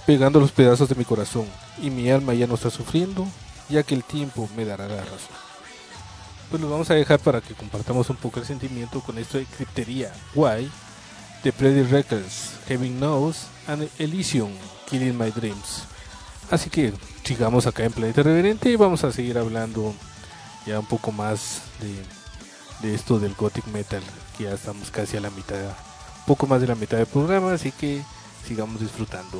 pegando 0.05 0.41
los 0.41 0.51
pedazos 0.51 0.89
de 0.89 0.95
mi 0.95 1.05
corazón, 1.05 1.45
y 1.81 1.89
mi 1.89 2.11
alma 2.11 2.33
ya 2.33 2.47
no 2.47 2.55
está 2.55 2.69
sufriendo, 2.69 3.25
ya 3.69 3.83
que 3.83 3.95
el 3.95 4.03
tiempo 4.03 4.49
me 4.57 4.65
dará 4.65 4.89
la 4.89 4.97
razón. 5.05 5.48
Pues 6.49 6.61
lo 6.61 6.69
vamos 6.69 6.89
a 6.89 6.95
dejar 6.95 7.19
para 7.19 7.41
que 7.41 7.53
compartamos 7.53 8.09
un 8.09 8.15
poco 8.15 8.39
el 8.39 8.45
sentimiento 8.45 9.01
con 9.01 9.19
esto 9.19 9.37
de 9.37 9.45
Crypteria 9.45 10.11
Why, 10.33 10.69
The 11.43 11.53
Pretty 11.53 11.83
Records, 11.83 12.53
Heaven 12.67 12.97
Knows, 12.97 13.45
and 13.67 13.87
Elysium, 13.99 14.51
Killing 14.89 15.15
My 15.15 15.29
Dreams. 15.29 15.83
Así 16.49 16.71
que 16.71 16.91
sigamos 17.23 17.67
acá 17.67 17.83
en 17.83 17.91
Planeta 17.91 18.23
Reverente 18.23 18.71
y 18.71 18.75
vamos 18.75 19.03
a 19.03 19.11
seguir 19.11 19.37
hablando 19.37 19.93
ya 20.65 20.79
un 20.79 20.87
poco 20.87 21.11
más 21.11 21.61
de, 21.79 22.87
de 22.87 22.95
esto 22.95 23.19
del 23.19 23.35
Gothic 23.35 23.67
Metal, 23.67 24.01
ya 24.39 24.53
estamos 24.53 24.89
casi 24.89 25.17
a 25.17 25.21
la 25.21 25.29
mitad, 25.29 25.57
poco 26.25 26.47
más 26.47 26.61
de 26.61 26.67
la 26.67 26.75
mitad 26.75 26.97
del 26.97 27.05
programa, 27.05 27.53
así 27.53 27.71
que 27.71 28.01
sigamos 28.47 28.81
disfrutando. 28.81 29.39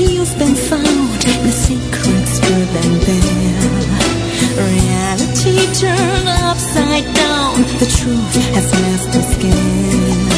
You've 0.00 0.38
been 0.38 0.54
found. 0.54 1.20
The 1.46 1.50
secrets 1.50 2.38
them 2.74 2.92
bare. 3.06 3.78
Reality 4.70 5.58
turned 5.74 6.28
upside 6.28 7.06
down. 7.14 7.62
The 7.82 7.88
truth 7.98 8.34
has 8.54 8.68
left 8.84 9.16
us 9.16 9.28
scared. 9.34 10.28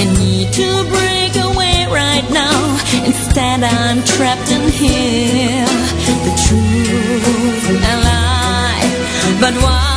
I 0.00 0.04
need 0.18 0.52
to 0.52 0.68
break 0.96 1.32
away 1.48 1.86
right 1.90 2.28
now. 2.30 2.78
Instead, 3.04 3.62
I'm 3.62 4.02
trapped 4.04 4.50
in 4.50 4.68
here. 4.68 5.66
The 6.26 6.34
truth 6.46 7.68
and 7.70 7.84
a 7.92 7.96
lie, 8.08 9.40
but 9.40 9.54
why? 9.62 9.93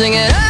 Singing, 0.00 0.49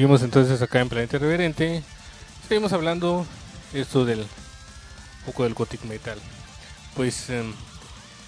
Seguimos 0.00 0.22
entonces 0.22 0.62
acá 0.62 0.80
en 0.80 0.88
Planeta 0.88 1.16
Irreverente. 1.18 1.82
Seguimos 2.48 2.72
hablando 2.72 3.26
esto 3.74 4.06
del 4.06 4.24
poco 5.26 5.42
del 5.44 5.52
gothic 5.52 5.84
metal. 5.84 6.18
Pues 6.96 7.28
em, 7.28 7.52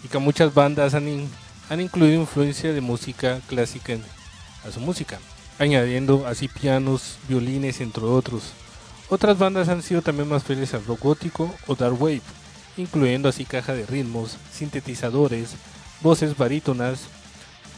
y 0.04 0.08
que 0.08 0.18
muchas 0.18 0.52
bandas 0.52 0.92
han, 0.92 1.30
han 1.70 1.80
incluido 1.80 2.20
influencia 2.20 2.74
de 2.74 2.82
música 2.82 3.40
clásica 3.48 3.94
en- 3.94 4.04
a 4.68 4.70
su 4.70 4.80
música, 4.80 5.18
añadiendo 5.58 6.26
así 6.26 6.46
pianos, 6.46 7.16
violines, 7.26 7.80
entre 7.80 8.04
otros. 8.04 8.52
Otras 9.08 9.38
bandas 9.38 9.70
han 9.70 9.80
sido 9.80 10.02
también 10.02 10.28
más 10.28 10.44
fieles 10.44 10.74
al 10.74 10.84
rock 10.84 11.00
gótico 11.00 11.54
o 11.66 11.74
dark 11.74 11.98
wave, 11.98 12.20
incluyendo 12.76 13.30
así 13.30 13.46
caja 13.46 13.72
de 13.72 13.86
ritmos, 13.86 14.36
sintetizadores, 14.52 15.52
voces 16.02 16.36
barítonas 16.36 17.04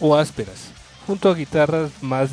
o 0.00 0.16
ásperas, 0.16 0.70
junto 1.06 1.30
a 1.30 1.36
guitarras 1.36 1.92
más 2.02 2.30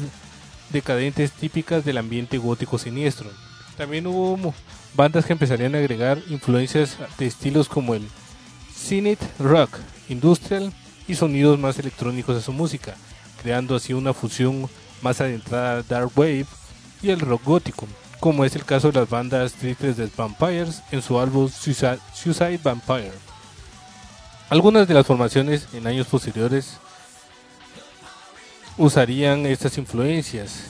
decadentes 0.71 1.31
típicas 1.31 1.85
del 1.85 1.97
ambiente 1.97 2.37
gótico 2.37 2.77
siniestro. 2.77 3.29
También 3.77 4.07
hubo 4.07 4.53
bandas 4.93 5.25
que 5.25 5.33
empezarían 5.33 5.75
a 5.75 5.79
agregar 5.79 6.19
influencias 6.29 6.97
de 7.17 7.27
estilos 7.27 7.69
como 7.69 7.95
el 7.95 8.07
synth 8.75 9.21
rock, 9.39 9.77
industrial 10.09 10.73
y 11.07 11.15
sonidos 11.15 11.59
más 11.59 11.79
electrónicos 11.79 12.37
a 12.37 12.41
su 12.41 12.51
música, 12.51 12.95
creando 13.41 13.75
así 13.75 13.93
una 13.93 14.13
fusión 14.13 14.69
más 15.01 15.21
adentrada 15.21 15.77
al 15.77 15.87
dark 15.87 16.11
wave 16.15 16.45
y 17.01 17.09
el 17.09 17.19
rock 17.19 17.43
gótico, 17.43 17.87
como 18.19 18.45
es 18.45 18.55
el 18.55 18.65
caso 18.65 18.91
de 18.91 18.99
las 18.99 19.09
bandas 19.09 19.53
Tristes 19.53 19.97
de 19.97 20.09
Vampires 20.15 20.83
en 20.91 21.01
su 21.01 21.19
álbum 21.19 21.49
Suicide 21.49 22.59
Vampire. 22.63 23.11
Algunas 24.49 24.87
de 24.87 24.93
las 24.93 25.07
formaciones 25.07 25.67
en 25.73 25.87
años 25.87 26.07
posteriores 26.07 26.77
usarían 28.77 29.45
estas 29.45 29.77
influencias. 29.77 30.63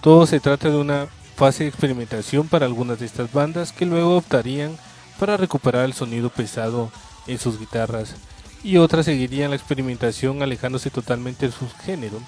Todo 0.00 0.26
se 0.26 0.40
trata 0.40 0.70
de 0.70 0.76
una 0.76 1.06
fase 1.36 1.64
de 1.64 1.70
experimentación 1.70 2.48
para 2.48 2.66
algunas 2.66 2.98
de 2.98 3.06
estas 3.06 3.32
bandas 3.32 3.72
que 3.72 3.86
luego 3.86 4.16
optarían 4.16 4.76
para 5.18 5.36
recuperar 5.36 5.84
el 5.84 5.92
sonido 5.92 6.30
pesado 6.30 6.90
en 7.26 7.38
sus 7.38 7.58
guitarras 7.58 8.14
y 8.64 8.76
otras 8.76 9.06
seguirían 9.06 9.50
la 9.50 9.56
experimentación 9.56 10.42
alejándose 10.42 10.90
totalmente 10.90 11.46
de 11.46 11.52
su 11.52 11.68
género 11.84 12.18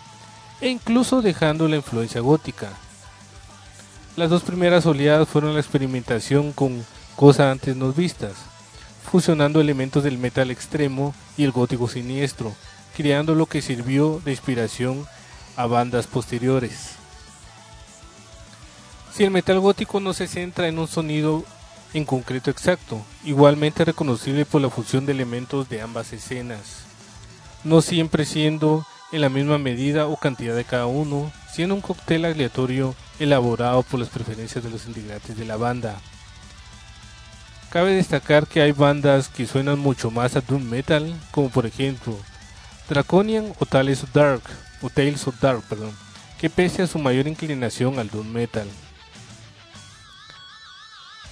e 0.60 0.68
incluso 0.68 1.22
dejando 1.22 1.68
la 1.68 1.76
influencia 1.76 2.20
gótica. 2.20 2.72
Las 4.16 4.30
dos 4.30 4.42
primeras 4.42 4.86
oleadas 4.86 5.28
fueron 5.28 5.54
la 5.54 5.60
experimentación 5.60 6.52
con 6.52 6.84
cosas 7.16 7.52
antes 7.52 7.76
no 7.76 7.92
vistas, 7.92 8.34
fusionando 9.10 9.60
elementos 9.60 10.04
del 10.04 10.18
metal 10.18 10.50
extremo 10.50 11.14
y 11.36 11.44
el 11.44 11.52
gótico 11.52 11.88
siniestro, 11.88 12.54
creando 12.96 13.34
lo 13.34 13.46
que 13.46 13.62
sirvió 13.62 14.20
de 14.24 14.30
inspiración 14.30 15.06
a 15.56 15.66
bandas 15.66 16.06
posteriores. 16.06 16.92
Si 19.12 19.22
el 19.22 19.30
metal 19.30 19.60
gótico 19.60 20.00
no 20.00 20.12
se 20.12 20.26
centra 20.26 20.66
en 20.66 20.78
un 20.78 20.88
sonido 20.88 21.44
en 21.92 22.04
concreto 22.04 22.50
exacto, 22.50 23.00
igualmente 23.24 23.84
reconocible 23.84 24.44
por 24.44 24.60
la 24.60 24.70
fusión 24.70 25.06
de 25.06 25.12
elementos 25.12 25.68
de 25.68 25.80
ambas 25.80 26.12
escenas, 26.12 26.84
no 27.62 27.80
siempre 27.80 28.24
siendo 28.24 28.84
en 29.12 29.20
la 29.20 29.28
misma 29.28 29.58
medida 29.58 30.06
o 30.06 30.16
cantidad 30.16 30.56
de 30.56 30.64
cada 30.64 30.86
uno, 30.86 31.30
siendo 31.52 31.76
un 31.76 31.80
cóctel 31.80 32.24
aleatorio 32.24 32.96
elaborado 33.20 33.84
por 33.84 34.00
las 34.00 34.08
preferencias 34.08 34.64
de 34.64 34.70
los 34.70 34.86
integrantes 34.86 35.36
de 35.36 35.44
la 35.44 35.56
banda. 35.56 36.00
Cabe 37.70 37.92
destacar 37.92 38.48
que 38.48 38.60
hay 38.60 38.72
bandas 38.72 39.28
que 39.28 39.46
suenan 39.46 39.78
mucho 39.78 40.10
más 40.10 40.34
a 40.34 40.40
doom 40.40 40.64
metal, 40.64 41.14
como 41.30 41.50
por 41.50 41.66
ejemplo 41.66 42.16
Draconian 42.88 43.52
o 43.58 43.66
Tales 43.66 44.02
of 44.02 44.12
Dark, 44.12 44.42
o 44.82 44.90
Tales 44.90 45.26
of 45.26 45.40
Dark, 45.40 45.62
perdón, 45.68 45.92
que 46.38 46.50
pese 46.50 46.82
a 46.82 46.86
su 46.86 46.98
mayor 46.98 47.26
inclinación 47.26 47.98
al 47.98 48.10
doom 48.10 48.26
metal. 48.26 48.68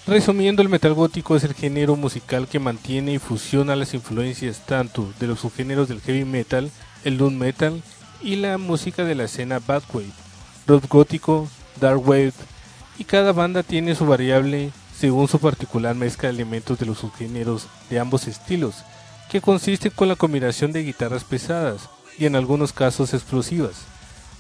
Resumiendo, 0.07 0.63
el 0.63 0.69
metal 0.69 0.95
gótico 0.95 1.37
es 1.37 1.45
el 1.45 1.55
género 1.55 1.95
musical 1.95 2.49
que 2.49 2.59
mantiene 2.59 3.13
y 3.13 3.19
fusiona 3.19 3.77
las 3.77 3.95
influencias 3.95 4.67
tanto 4.67 5.13
de 5.21 5.29
los 5.29 5.41
subgéneros 5.41 5.89
del 5.89 6.01
heavy 6.01 6.25
metal, 6.25 6.71
el 7.05 7.19
doom 7.19 7.37
metal 7.37 7.83
y 8.21 8.37
la 8.37 8.59
música 8.59 9.05
de 9.05 9.15
la 9.15 9.25
escena 9.25 9.61
Badwave, 9.61 10.11
rock 10.67 10.89
gótico, 10.89 11.49
dark 11.81 12.01
wave, 12.09 12.33
y 12.99 13.05
cada 13.05 13.33
banda 13.33 13.63
tiene 13.63 13.95
su 13.95 14.07
variable 14.07 14.73
según 14.97 15.29
su 15.29 15.39
particular 15.39 15.95
mezcla 15.95 16.29
de 16.29 16.35
elementos 16.35 16.79
de 16.79 16.87
los 16.87 16.99
subgéneros 16.99 17.67
de 17.91 18.01
ambos 18.01 18.27
estilos, 18.27 18.85
que 19.33 19.41
consiste 19.41 19.91
con 19.91 20.09
la 20.09 20.17
combinación 20.17 20.73
de 20.73 20.85
guitarras 20.85 21.25
pesadas 21.25 21.89
y 22.19 22.27
en 22.27 22.37
algunos 22.37 22.75
casos 22.75 23.15
explosivas, 23.15 23.77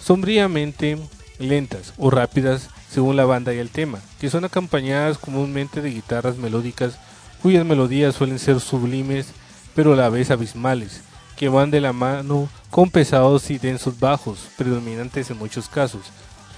sombríamente 0.05 0.99
lentas 1.38 1.95
o 1.97 2.11
rápidas 2.11 2.68
según 2.90 3.16
la 3.16 3.24
banda 3.24 3.55
y 3.55 3.59
el 3.59 3.70
tema, 3.70 4.01
que 4.20 4.28
son 4.28 4.45
acompañadas 4.45 5.16
comúnmente 5.16 5.80
de 5.80 5.88
guitarras 5.88 6.36
melódicas 6.36 6.99
cuyas 7.40 7.64
melodías 7.64 8.14
suelen 8.14 8.38
ser 8.38 8.61
sublimes 8.61 9.28
pero 9.74 9.95
a 9.95 9.97
la 9.97 10.11
vez 10.11 10.30
abismales, 10.30 11.01
que 11.38 11.49
van 11.49 11.70
de 11.70 11.80
la 11.80 11.95
mano 11.95 12.51
con 12.70 12.90
pesados 12.90 13.51
y 13.51 13.57
densos 13.57 13.99
bajos, 13.99 14.40
predominantes 14.59 15.30
en 15.30 15.38
muchos 15.38 15.70
casos, 15.70 16.03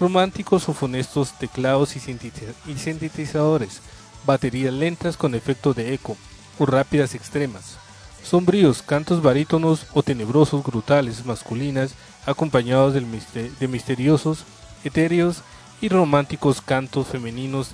románticos 0.00 0.68
o 0.68 0.72
funestos 0.72 1.38
teclados 1.38 1.94
y 1.94 2.00
sintetiza- 2.00 2.52
y 2.66 2.74
sintetizadores, 2.78 3.80
baterías 4.26 4.74
lentas 4.74 5.16
con 5.16 5.36
efecto 5.36 5.72
de 5.72 5.94
eco 5.94 6.16
o 6.58 6.66
rápidas 6.66 7.14
extremas, 7.14 7.78
sombríos 8.24 8.82
cantos 8.82 9.22
barítonos 9.22 9.86
o 9.92 10.02
tenebrosos 10.02 10.64
brutales 10.64 11.24
masculinas 11.26 11.94
acompañados 12.26 12.94
de 12.94 13.68
misteriosos, 13.68 14.44
etéreos 14.82 15.42
y 15.80 15.88
románticos 15.88 16.60
cantos 16.60 17.08
femeninos 17.08 17.72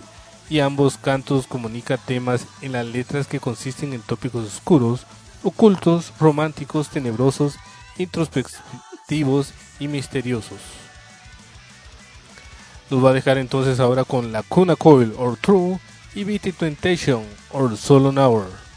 y 0.50 0.58
ambos 0.58 0.96
cantos 0.96 1.46
comunican 1.46 2.00
temas 2.04 2.46
en 2.60 2.72
las 2.72 2.84
letras 2.84 3.28
que 3.28 3.38
consisten 3.38 3.92
en 3.92 4.02
tópicos 4.02 4.44
oscuros, 4.44 5.06
ocultos, 5.44 6.12
románticos, 6.18 6.88
tenebrosos, 6.88 7.54
introspectivos 7.96 9.52
y 9.78 9.86
misteriosos. 9.86 10.58
Los 12.90 13.04
va 13.04 13.10
a 13.10 13.14
dejar 13.14 13.38
entonces 13.38 13.78
ahora 13.78 14.02
con 14.02 14.32
la 14.32 14.42
Cuna 14.42 14.74
Coil 14.74 15.14
or 15.16 15.36
True 15.36 15.78
y 16.16 16.24
Beat 16.24 16.52
Temptation 16.56 17.22
or 17.52 17.76
Solo 17.76 18.10
Hour. 18.10 18.69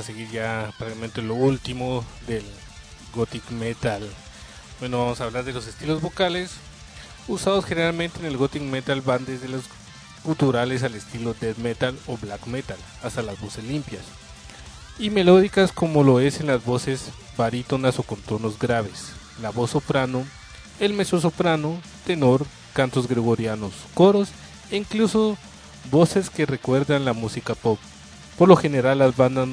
A 0.00 0.02
seguir 0.02 0.30
ya 0.30 0.72
prácticamente 0.78 1.22
lo 1.22 1.34
último 1.34 2.04
del 2.26 2.44
gothic 3.14 3.50
metal. 3.50 4.02
Bueno, 4.80 4.98
vamos 4.98 5.20
a 5.20 5.24
hablar 5.24 5.44
de 5.44 5.52
los 5.52 5.66
estilos 5.66 6.00
vocales. 6.00 6.52
Usados 7.28 7.64
generalmente 7.64 8.18
en 8.18 8.24
el 8.24 8.36
gothic 8.36 8.62
metal 8.62 9.02
van 9.02 9.24
desde 9.24 9.48
los 9.48 9.64
guturales 10.24 10.82
al 10.82 10.94
estilo 10.94 11.34
death 11.34 11.58
metal 11.58 11.98
o 12.06 12.16
black 12.16 12.46
metal, 12.46 12.78
hasta 13.02 13.22
las 13.22 13.40
voces 13.40 13.64
limpias. 13.64 14.02
Y 14.98 15.10
melódicas 15.10 15.72
como 15.72 16.02
lo 16.02 16.20
es 16.20 16.40
en 16.40 16.46
las 16.46 16.64
voces 16.64 17.10
barítonas 17.36 17.98
o 17.98 18.02
con 18.02 18.20
tonos 18.20 18.58
graves, 18.58 19.12
la 19.40 19.50
voz 19.50 19.70
soprano, 19.70 20.26
el 20.78 20.92
mezzosoprano, 20.94 21.80
tenor, 22.06 22.46
cantos 22.72 23.06
gregorianos, 23.06 23.72
coros 23.94 24.30
e 24.70 24.76
incluso 24.76 25.36
voces 25.90 26.30
que 26.30 26.46
recuerdan 26.46 27.04
la 27.04 27.12
música 27.12 27.54
pop. 27.54 27.78
Por 28.36 28.48
lo 28.48 28.56
general 28.56 28.98
las 28.98 29.16
bandas, 29.16 29.48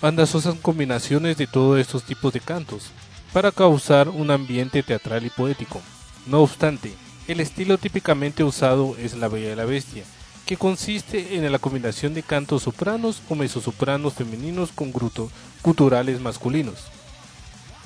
bandas 0.00 0.34
usan 0.34 0.56
combinaciones 0.56 1.36
de 1.36 1.46
todos 1.46 1.78
estos 1.78 2.04
tipos 2.04 2.32
de 2.32 2.40
cantos 2.40 2.90
para 3.32 3.52
causar 3.52 4.08
un 4.08 4.30
ambiente 4.30 4.82
teatral 4.82 5.24
y 5.24 5.30
poético. 5.30 5.80
No 6.26 6.40
obstante, 6.40 6.92
el 7.28 7.40
estilo 7.40 7.78
típicamente 7.78 8.42
usado 8.42 8.96
es 8.98 9.16
la 9.16 9.28
Bella 9.28 9.52
y 9.52 9.56
la 9.56 9.64
Bestia, 9.64 10.04
que 10.46 10.56
consiste 10.56 11.36
en 11.36 11.52
la 11.52 11.58
combinación 11.58 12.14
de 12.14 12.22
cantos 12.22 12.62
sopranos 12.62 13.22
o 13.28 13.34
mezzosopranos 13.34 14.14
femeninos 14.14 14.70
con 14.74 14.92
gruto, 14.92 15.30
guturales 15.62 16.20
masculinos. 16.20 16.86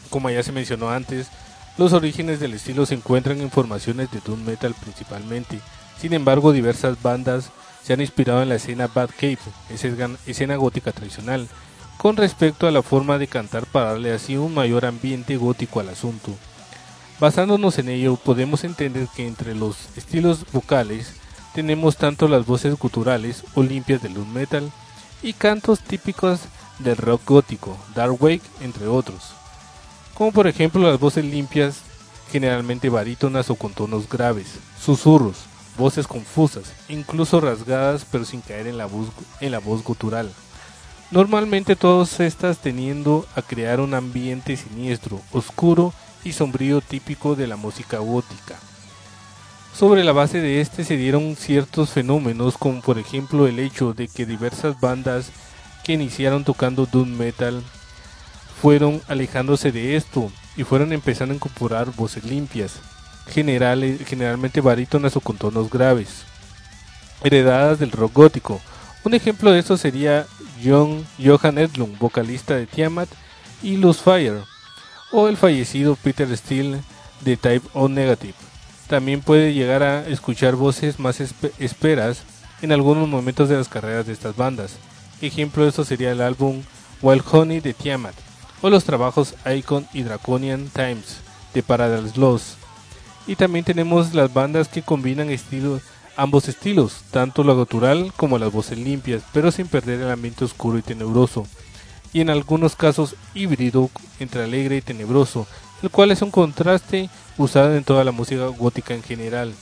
Como 0.08 0.30
ya 0.30 0.42
se 0.42 0.52
mencionó 0.52 0.90
antes, 0.90 1.28
los 1.76 1.92
orígenes 1.92 2.38
del 2.40 2.54
estilo 2.54 2.86
se 2.86 2.94
encuentran 2.94 3.40
en 3.40 3.50
formaciones 3.50 4.10
de 4.12 4.20
doom 4.20 4.44
metal 4.44 4.74
principalmente. 4.80 5.60
Sin 6.00 6.14
embargo, 6.14 6.52
diversas 6.52 7.02
bandas 7.02 7.50
se 7.82 7.92
han 7.92 8.00
inspirado 8.00 8.42
en 8.42 8.48
la 8.48 8.54
escena 8.54 8.86
Bad 8.86 9.10
Cave, 9.18 9.38
escena 10.26 10.56
gótica 10.56 10.92
tradicional, 10.92 11.48
con 11.98 12.16
respecto 12.16 12.66
a 12.66 12.70
la 12.70 12.82
forma 12.82 13.18
de 13.18 13.26
cantar 13.26 13.66
para 13.66 13.92
darle 13.92 14.12
así 14.12 14.36
un 14.36 14.54
mayor 14.54 14.84
ambiente 14.84 15.36
gótico 15.36 15.80
al 15.80 15.88
asunto. 15.88 16.32
Basándonos 17.20 17.78
en 17.78 17.88
ello, 17.88 18.16
podemos 18.16 18.64
entender 18.64 19.08
que 19.14 19.26
entre 19.26 19.54
los 19.54 19.88
estilos 19.96 20.44
vocales 20.52 21.14
tenemos 21.54 21.96
tanto 21.96 22.26
las 22.28 22.44
voces 22.44 22.76
guturales 22.76 23.44
o 23.54 23.62
limpias 23.62 24.02
del 24.02 24.14
doom 24.14 24.32
metal 24.32 24.70
y 25.22 25.32
cantos 25.32 25.80
típicos 25.80 26.40
del 26.80 26.96
rock 26.96 27.22
gótico, 27.26 27.78
dark 27.94 28.20
wave, 28.20 28.42
entre 28.60 28.88
otros. 28.88 29.32
Como 30.14 30.32
por 30.32 30.46
ejemplo 30.46 30.82
las 30.82 30.98
voces 30.98 31.24
limpias, 31.24 31.78
generalmente 32.30 32.88
barítonas 32.88 33.48
o 33.50 33.54
con 33.54 33.72
tonos 33.72 34.08
graves, 34.08 34.58
susurros, 34.80 35.44
voces 35.78 36.06
confusas, 36.06 36.72
incluso 36.88 37.40
rasgadas 37.40 38.04
pero 38.10 38.24
sin 38.24 38.40
caer 38.40 38.66
en 38.66 38.76
la 38.76 38.86
voz, 38.86 39.08
en 39.40 39.52
la 39.52 39.60
voz 39.60 39.84
gutural. 39.84 40.30
Normalmente 41.10 41.76
todas 41.76 42.18
estas 42.20 42.58
teniendo 42.58 43.26
a 43.36 43.42
crear 43.42 43.80
un 43.80 43.94
ambiente 43.94 44.56
siniestro, 44.56 45.20
oscuro 45.32 45.92
y 46.24 46.32
sombrío 46.32 46.80
típico 46.80 47.36
de 47.36 47.46
la 47.46 47.56
música 47.56 47.98
gótica. 47.98 48.56
Sobre 49.76 50.04
la 50.04 50.12
base 50.12 50.40
de 50.40 50.60
este 50.60 50.84
se 50.84 50.96
dieron 50.96 51.36
ciertos 51.36 51.90
fenómenos 51.90 52.56
como 52.56 52.80
por 52.80 52.98
ejemplo 52.98 53.46
el 53.46 53.58
hecho 53.58 53.92
de 53.92 54.08
que 54.08 54.24
diversas 54.24 54.80
bandas 54.80 55.30
que 55.84 55.92
iniciaron 55.92 56.44
tocando 56.44 56.86
doom 56.86 57.08
metal 57.16 57.62
fueron 58.60 59.02
alejándose 59.08 59.72
de 59.72 59.96
esto 59.96 60.30
y 60.56 60.64
fueron 60.64 60.92
empezando 60.92 61.32
a 61.32 61.36
incorporar 61.36 61.90
voces 61.94 62.24
limpias, 62.24 62.76
generalmente 63.26 64.60
barítonas 64.60 65.16
o 65.16 65.20
con 65.20 65.36
tonos 65.36 65.70
graves, 65.70 66.22
heredadas 67.22 67.78
del 67.78 67.90
rock 67.90 68.12
gótico. 68.14 68.60
Un 69.04 69.14
ejemplo 69.14 69.50
de 69.50 69.58
esto 69.58 69.76
sería 69.76 70.26
John, 70.62 71.06
Johan 71.22 71.58
Edlund, 71.58 71.98
vocalista 71.98 72.54
de 72.54 72.66
Tiamat 72.66 73.08
y 73.62 73.76
Los 73.76 73.98
Fire, 73.98 74.42
o 75.12 75.28
el 75.28 75.36
fallecido 75.36 75.96
Peter 75.96 76.36
Steele 76.36 76.80
de 77.20 77.36
Type 77.36 77.66
O 77.72 77.88
Negative. 77.88 78.34
También 78.88 79.20
puede 79.22 79.54
llegar 79.54 79.82
a 79.82 80.06
escuchar 80.06 80.56
voces 80.56 80.98
más 80.98 81.20
espe- 81.20 81.52
esperas 81.58 82.22
en 82.60 82.72
algunos 82.72 83.08
momentos 83.08 83.48
de 83.48 83.56
las 83.56 83.68
carreras 83.68 84.06
de 84.06 84.12
estas 84.12 84.36
bandas. 84.36 84.76
Ejemplo 85.22 85.62
de 85.62 85.70
esto 85.70 85.84
sería 85.84 86.12
el 86.12 86.20
álbum 86.20 86.62
Wild 87.00 87.24
Honey 87.30 87.60
de 87.60 87.72
Tiamat 87.74 88.14
o 88.60 88.70
los 88.70 88.84
trabajos 88.84 89.34
Icon 89.46 89.86
y 89.92 90.02
Draconian 90.02 90.68
Times 90.68 91.18
de 91.54 91.62
Paradise 91.62 92.18
Lost. 92.18 92.56
Y 93.26 93.36
también 93.36 93.64
tenemos 93.64 94.12
las 94.12 94.32
bandas 94.34 94.68
que 94.68 94.82
combinan 94.82 95.30
estilos, 95.30 95.80
ambos 96.16 96.48
estilos, 96.48 97.02
tanto 97.10 97.44
lo 97.44 97.56
gutural 97.56 98.12
como 98.16 98.38
las 98.38 98.52
voces 98.52 98.78
limpias, 98.78 99.22
pero 99.32 99.50
sin 99.50 99.66
perder 99.66 100.00
el 100.00 100.10
ambiente 100.10 100.44
oscuro 100.44 100.78
y 100.78 100.82
tenebroso. 100.82 101.46
Y 102.12 102.20
en 102.20 102.30
algunos 102.30 102.76
casos 102.76 103.16
híbrido 103.34 103.90
entre 104.20 104.44
alegre 104.44 104.76
y 104.76 104.82
tenebroso, 104.82 105.46
el 105.82 105.90
cual 105.90 106.10
es 106.10 106.22
un 106.22 106.30
contraste 106.30 107.10
usado 107.36 107.74
en 107.76 107.84
toda 107.84 108.04
la 108.04 108.12
música 108.12 108.46
gótica 108.46 108.94
en 108.94 109.02
general. 109.02 109.54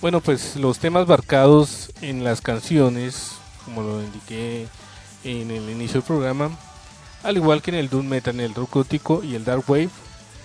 Bueno, 0.00 0.20
pues 0.20 0.56
los 0.56 0.78
temas 0.78 1.08
marcados 1.08 1.90
en 2.02 2.24
las 2.24 2.40
canciones, 2.40 3.32
como 3.64 3.82
lo 3.82 4.02
indiqué 4.02 4.66
en 5.24 5.50
el 5.50 5.70
inicio 5.70 6.00
del 6.00 6.06
programa, 6.06 6.50
al 7.22 7.36
igual 7.36 7.62
que 7.62 7.70
en 7.70 7.78
el 7.78 7.88
doom 7.88 8.06
metal, 8.06 8.34
en 8.34 8.40
el 8.40 8.54
rock 8.54 8.74
gótico 8.74 9.24
y 9.24 9.34
el 9.34 9.44
dark 9.44 9.64
wave, 9.66 9.88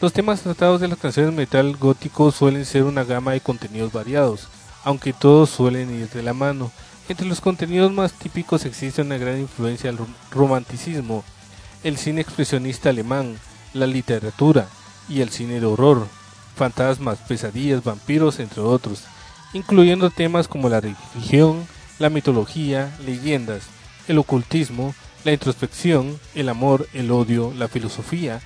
los 0.02 0.14
temas 0.14 0.42
tratados 0.42 0.80
de 0.80 0.88
las 0.88 0.98
canciones 0.98 1.34
metal 1.34 1.76
gótico 1.76 2.32
suelen 2.32 2.66
ser 2.66 2.84
una 2.84 3.04
gama 3.04 3.32
de 3.34 3.42
contenidos 3.42 3.92
variados, 3.92 4.48
aunque 4.84 5.14
todos 5.14 5.50
suelen 5.50 5.94
ir 5.94 6.10
de 6.10 6.24
la 6.24 6.34
mano. 6.34 6.72
Entre 7.10 7.28
los 7.28 7.42
contenidos 7.42 7.92
más 7.92 8.14
típicos 8.14 8.66
existe 8.66 9.02
una 9.02 9.18
gran 9.18 9.40
influencia 9.40 9.90
del 9.90 10.00
rom- 10.00 10.14
romanticismo, 10.32 11.24
el 11.84 11.98
cine 11.98 12.22
expresionista 12.22 12.90
alemán, 12.90 13.38
la 13.74 13.88
literatura 13.88 14.68
y 15.10 15.22
el 15.22 15.30
cine 15.32 15.60
de 15.60 15.66
horror, 15.66 16.08
fantasmas, 16.56 17.18
pesadillas, 17.20 17.84
vampiros, 17.84 18.40
entre 18.40 18.62
otros, 18.62 19.04
incluyendo 19.54 20.12
temas 20.12 20.48
como 20.48 20.70
la 20.70 20.82
religión, 20.82 21.68
la 21.98 22.10
mitología, 22.10 22.96
leyendas, 23.06 23.64
el 24.08 24.18
ocultismo, 24.18 24.94
la 25.26 25.34
introspección, 25.34 26.20
el 26.36 26.48
amor, 26.48 26.88
el 26.94 27.12
odio, 27.12 27.52
la 27.58 27.68
filosofía, 27.68 28.40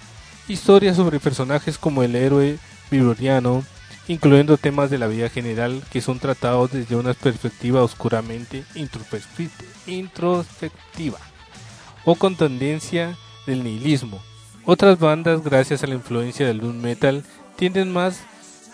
historias 0.48 0.96
sobre 0.98 1.20
personajes 1.20 1.78
como 1.78 2.04
el 2.04 2.16
héroe 2.16 2.58
vibroriano, 2.92 3.64
incluyendo 4.08 4.58
temas 4.58 4.90
de 4.90 4.98
la 4.98 5.08
vida 5.08 5.30
general 5.30 5.82
que 5.92 6.02
son 6.02 6.20
tratados 6.20 6.72
desde 6.72 6.96
una 6.96 7.14
perspectiva 7.14 7.84
oscuramente 7.84 8.64
introspecti- 8.76 9.50
introspectiva 9.88 11.20
o 12.06 12.16
con 12.16 12.36
tendencia 12.36 13.18
del 13.48 13.64
nihilismo. 13.64 14.22
Otras 14.66 15.00
bandas, 15.00 15.44
gracias 15.44 15.84
a 15.84 15.88
la 15.88 15.96
influencia 15.96 16.46
del 16.46 16.60
doom 16.60 16.78
metal, 16.82 17.24
tienden 17.56 17.92
más 17.92 18.20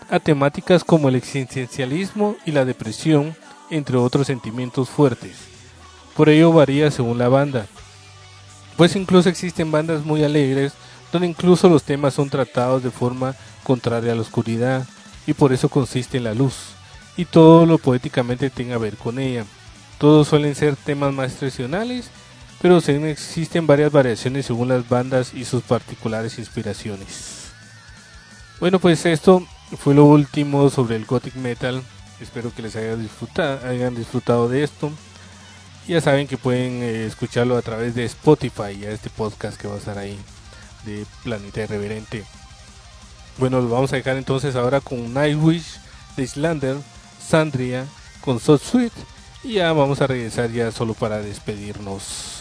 a 0.08 0.18
temáticas 0.18 0.82
como 0.82 1.08
el 1.08 1.14
existencialismo 1.14 2.36
y 2.44 2.52
la 2.52 2.64
depresión, 2.64 3.36
entre 3.70 3.96
otros 3.96 4.26
sentimientos 4.26 4.88
fuertes. 4.88 5.36
Por 6.16 6.28
ello 6.28 6.52
varía 6.52 6.90
según 6.90 7.18
la 7.18 7.28
banda, 7.28 7.66
pues 8.76 8.96
incluso 8.96 9.28
existen 9.28 9.70
bandas 9.70 10.04
muy 10.04 10.24
alegres 10.24 10.72
donde 11.12 11.28
incluso 11.28 11.68
los 11.68 11.82
temas 11.82 12.14
son 12.14 12.30
tratados 12.30 12.82
de 12.82 12.90
forma 12.90 13.34
contraria 13.62 14.12
a 14.12 14.14
la 14.14 14.22
oscuridad 14.22 14.86
y 15.26 15.32
por 15.34 15.52
eso 15.52 15.68
consiste 15.68 16.18
en 16.18 16.24
la 16.24 16.34
luz 16.34 16.54
y 17.16 17.24
todo 17.24 17.66
lo 17.66 17.78
poéticamente 17.78 18.50
tenga 18.50 18.76
a 18.76 18.78
ver 18.78 18.96
con 18.96 19.18
ella. 19.18 19.44
Todos 19.98 20.28
suelen 20.28 20.54
ser 20.54 20.76
temas 20.76 21.12
más 21.12 21.34
tradicionales, 21.34 22.10
pero 22.62 22.78
existen 22.78 23.66
varias 23.66 23.92
variaciones 23.92 24.46
según 24.46 24.68
las 24.68 24.88
bandas 24.88 25.34
y 25.34 25.44
sus 25.44 25.62
particulares 25.62 26.38
inspiraciones. 26.38 27.50
Bueno, 28.58 28.78
pues 28.78 29.04
esto 29.06 29.46
fue 29.78 29.94
lo 29.94 30.04
último 30.06 30.70
sobre 30.70 30.96
el 30.96 31.04
gothic 31.04 31.34
metal. 31.34 31.82
Espero 32.20 32.52
que 32.54 32.62
les 32.62 32.76
haya 32.76 32.96
disfrutado, 32.96 33.66
hayan 33.68 33.94
disfrutado 33.94 34.48
de 34.48 34.62
esto. 34.62 34.90
Ya 35.88 36.00
saben 36.00 36.26
que 36.26 36.36
pueden 36.36 36.82
eh, 36.82 37.06
escucharlo 37.06 37.56
a 37.56 37.62
través 37.62 37.94
de 37.94 38.04
Spotify, 38.04 38.84
a 38.84 38.90
este 38.90 39.10
podcast 39.10 39.60
que 39.60 39.66
va 39.66 39.74
a 39.74 39.78
estar 39.78 39.98
ahí 39.98 40.18
de 40.84 41.06
Planeta 41.22 41.62
Irreverente. 41.62 42.24
Bueno, 43.38 43.60
lo 43.60 43.68
vamos 43.68 43.92
a 43.92 43.96
dejar 43.96 44.16
entonces 44.16 44.56
ahora 44.56 44.80
con 44.80 45.14
Nightwish 45.14 45.78
de 46.16 46.24
Islander, 46.24 46.76
Sandria 47.20 47.86
con 48.20 48.38
Soul 48.38 48.58
Sweet 48.58 48.92
y 49.42 49.54
ya 49.54 49.72
vamos 49.72 50.00
a 50.00 50.06
regresar 50.06 50.50
ya 50.50 50.70
solo 50.70 50.94
para 50.94 51.18
despedirnos. 51.18 52.39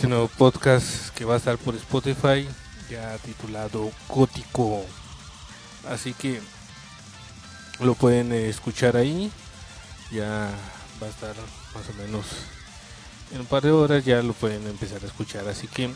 Este 0.00 0.08
nuevo 0.08 0.28
podcast 0.28 1.14
que 1.14 1.26
va 1.26 1.34
a 1.34 1.36
estar 1.36 1.58
por 1.58 1.74
Spotify, 1.74 2.48
ya 2.88 3.18
titulado 3.18 3.90
Gótico. 4.08 4.82
Así 5.90 6.14
que 6.14 6.40
lo 7.80 7.94
pueden 7.94 8.32
eh, 8.32 8.48
escuchar 8.48 8.96
ahí. 8.96 9.30
Ya 10.10 10.50
va 11.02 11.06
a 11.06 11.10
estar 11.10 11.34
más 11.74 11.86
o 11.90 11.92
menos 12.02 12.24
en 13.34 13.40
un 13.40 13.46
par 13.46 13.62
de 13.62 13.72
horas, 13.72 14.02
ya 14.02 14.22
lo 14.22 14.32
pueden 14.32 14.66
empezar 14.68 15.02
a 15.02 15.06
escuchar. 15.06 15.46
Así 15.46 15.66
que 15.66 15.90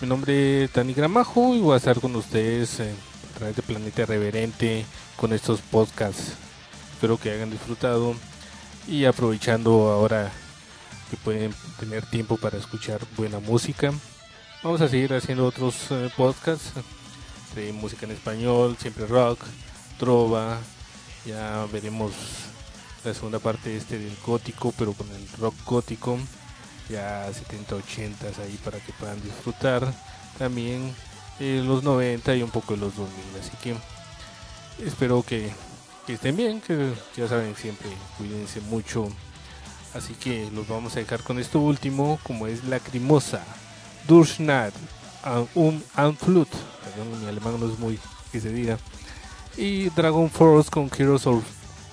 mi 0.00 0.08
nombre 0.08 0.64
es 0.64 0.72
Dani 0.72 0.94
Gramajo 0.94 1.54
y 1.54 1.60
voy 1.60 1.74
a 1.74 1.76
estar 1.76 2.00
con 2.00 2.16
ustedes 2.16 2.80
eh, 2.80 2.94
a 3.34 3.38
través 3.38 3.56
de 3.56 3.62
Planeta 3.62 4.06
Reverente 4.06 4.86
con 5.16 5.34
estos 5.34 5.60
podcasts. 5.60 6.32
Espero 6.94 7.18
que 7.18 7.30
hayan 7.30 7.50
disfrutado 7.50 8.14
y 8.86 9.04
aprovechando 9.04 9.90
ahora 9.90 10.32
que 11.10 11.18
pueden 11.18 11.52
tener 11.78 12.04
tiempo 12.06 12.36
para 12.36 12.58
escuchar 12.58 13.00
buena 13.16 13.38
música. 13.38 13.92
Vamos 14.62 14.80
a 14.80 14.88
seguir 14.88 15.14
haciendo 15.14 15.46
otros 15.46 15.90
eh, 15.90 16.10
podcasts 16.16 16.72
de 17.54 17.72
música 17.72 18.06
en 18.06 18.12
español, 18.12 18.76
siempre 18.78 19.06
rock, 19.06 19.40
trova. 19.98 20.58
Ya 21.24 21.66
veremos 21.72 22.12
la 23.04 23.14
segunda 23.14 23.38
parte 23.38 23.76
este 23.76 23.98
del 23.98 24.16
gótico, 24.26 24.72
pero 24.76 24.92
con 24.92 25.08
el 25.10 25.28
rock 25.38 25.54
gótico, 25.64 26.18
ya 26.88 27.32
70, 27.32 27.76
80 27.76 28.26
ahí 28.42 28.58
para 28.64 28.80
que 28.80 28.92
puedan 28.92 29.22
disfrutar. 29.22 29.92
También 30.38 30.94
eh, 31.38 31.62
los 31.64 31.82
90 31.82 32.34
y 32.36 32.42
un 32.42 32.50
poco 32.50 32.74
de 32.74 32.80
los 32.80 32.96
2000. 32.96 33.14
Así 33.40 33.56
que 33.62 33.76
espero 34.84 35.22
que 35.22 35.52
estén 36.08 36.36
bien, 36.36 36.60
que 36.60 36.92
ya 37.16 37.28
saben, 37.28 37.54
siempre 37.54 37.88
cuídense 38.16 38.60
mucho. 38.62 39.08
Así 39.94 40.14
que 40.14 40.50
los 40.52 40.68
vamos 40.68 40.96
a 40.96 41.00
dejar 41.00 41.22
con 41.22 41.38
esto 41.38 41.58
último, 41.60 42.18
como 42.22 42.46
es 42.46 42.64
Lacrimosa, 42.64 43.42
Durchnad, 44.06 44.72
Um 45.54 45.80
Anflut, 45.94 46.48
perdón, 46.48 47.20
mi 47.20 47.28
alemán 47.28 47.58
no 47.58 47.70
es 47.70 47.78
muy 47.78 47.98
que 48.32 48.40
se 48.40 48.50
diga, 48.50 48.78
y 49.56 49.90
Dragon 49.90 50.30
Force 50.30 50.70
con 50.70 50.90
Heroes 50.96 51.26
of, 51.26 51.44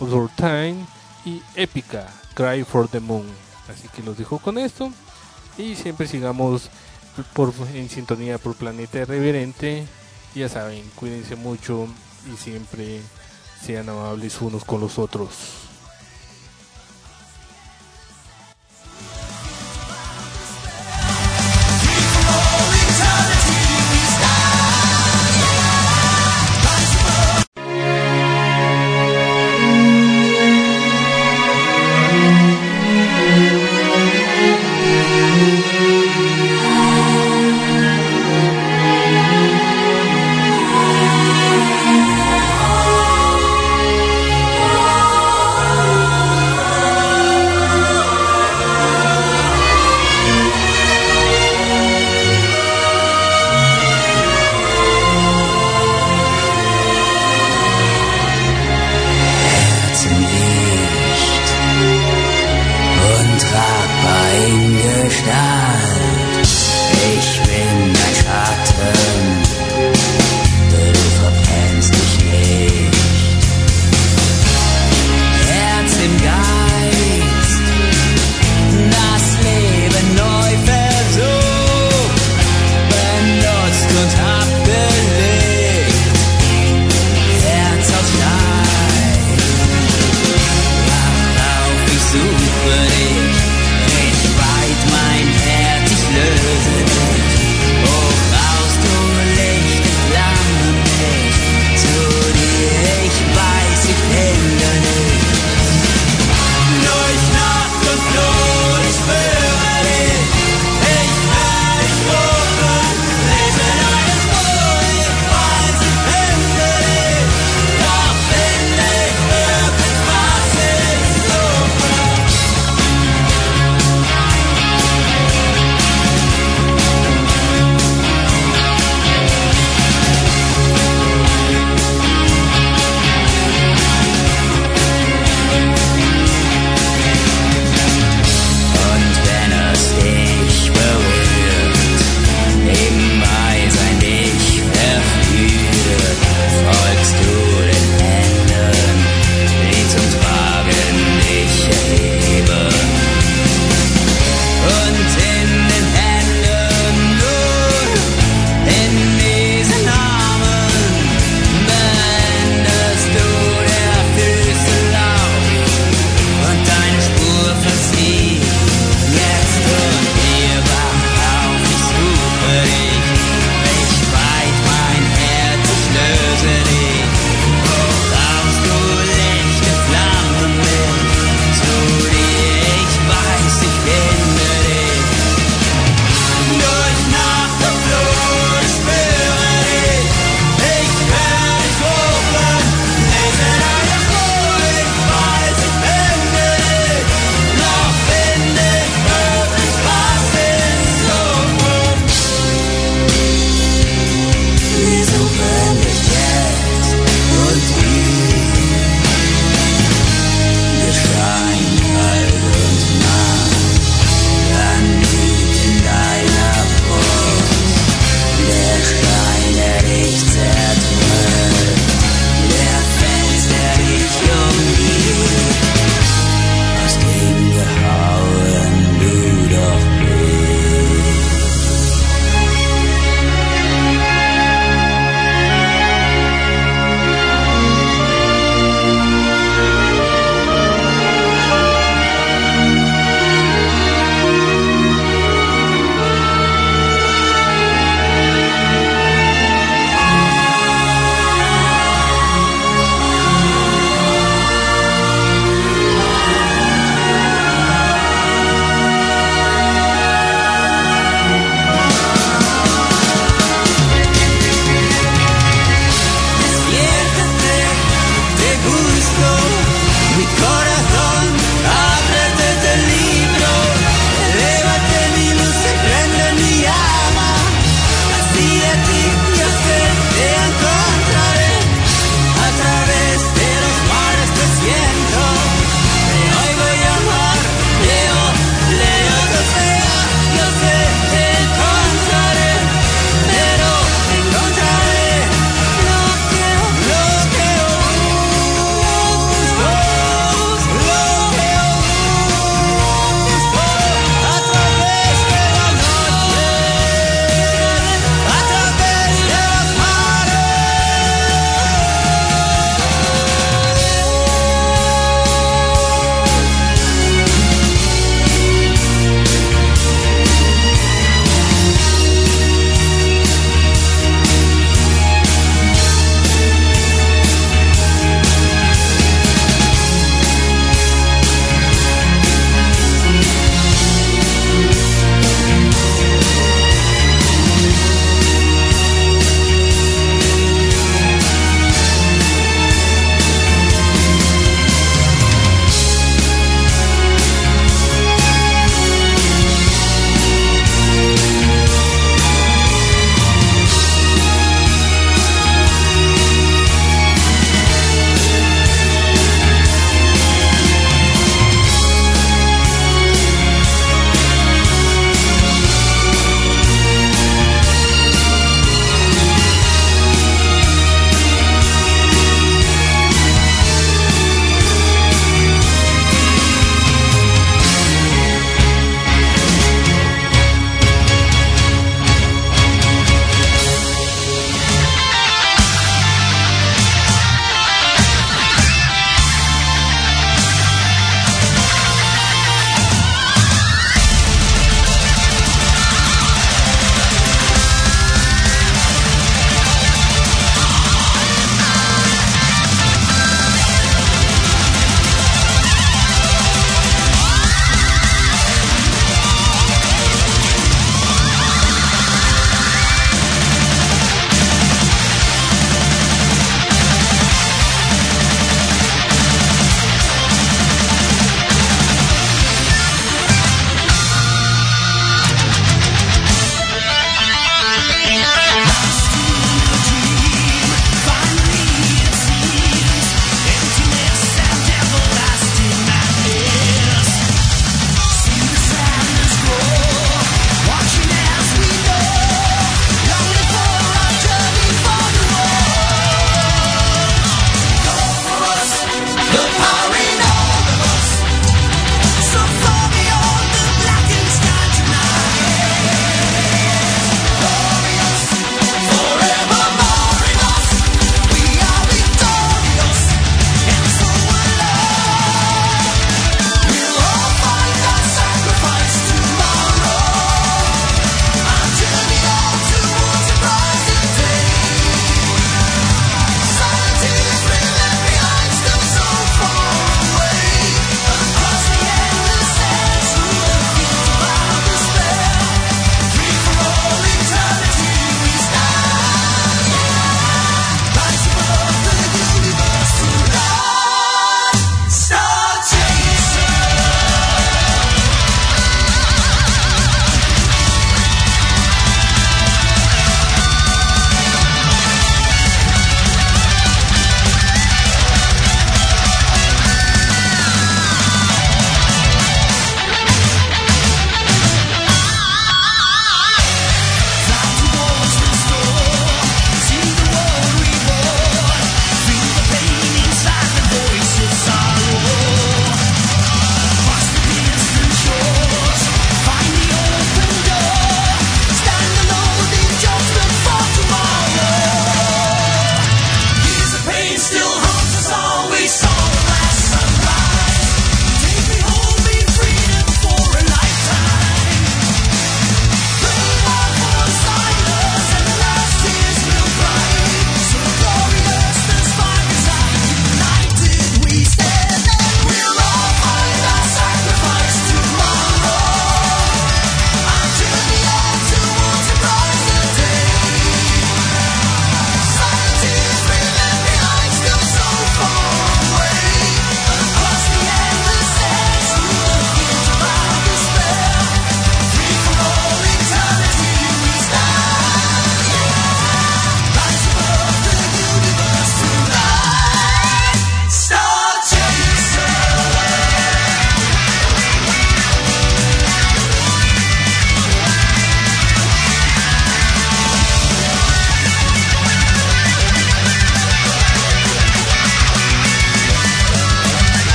of 0.00 0.30
Time 0.36 0.76
y 1.24 1.40
Épica, 1.56 2.06
Cry 2.34 2.64
for 2.64 2.88
the 2.88 3.00
Moon. 3.00 3.26
Así 3.68 3.88
que 3.88 4.02
los 4.02 4.18
dejo 4.18 4.38
con 4.38 4.58
esto 4.58 4.92
y 5.56 5.74
siempre 5.74 6.06
sigamos 6.06 6.68
por, 7.32 7.52
en 7.74 7.88
sintonía 7.88 8.38
por 8.38 8.54
Planeta 8.54 8.98
Irreverente. 8.98 9.86
Ya 10.34 10.48
saben, 10.48 10.82
cuídense 10.94 11.36
mucho 11.36 11.88
y 12.32 12.36
siempre 12.36 13.00
sean 13.64 13.88
amables 13.88 14.40
unos 14.40 14.64
con 14.64 14.80
los 14.80 14.98
otros. 14.98 15.30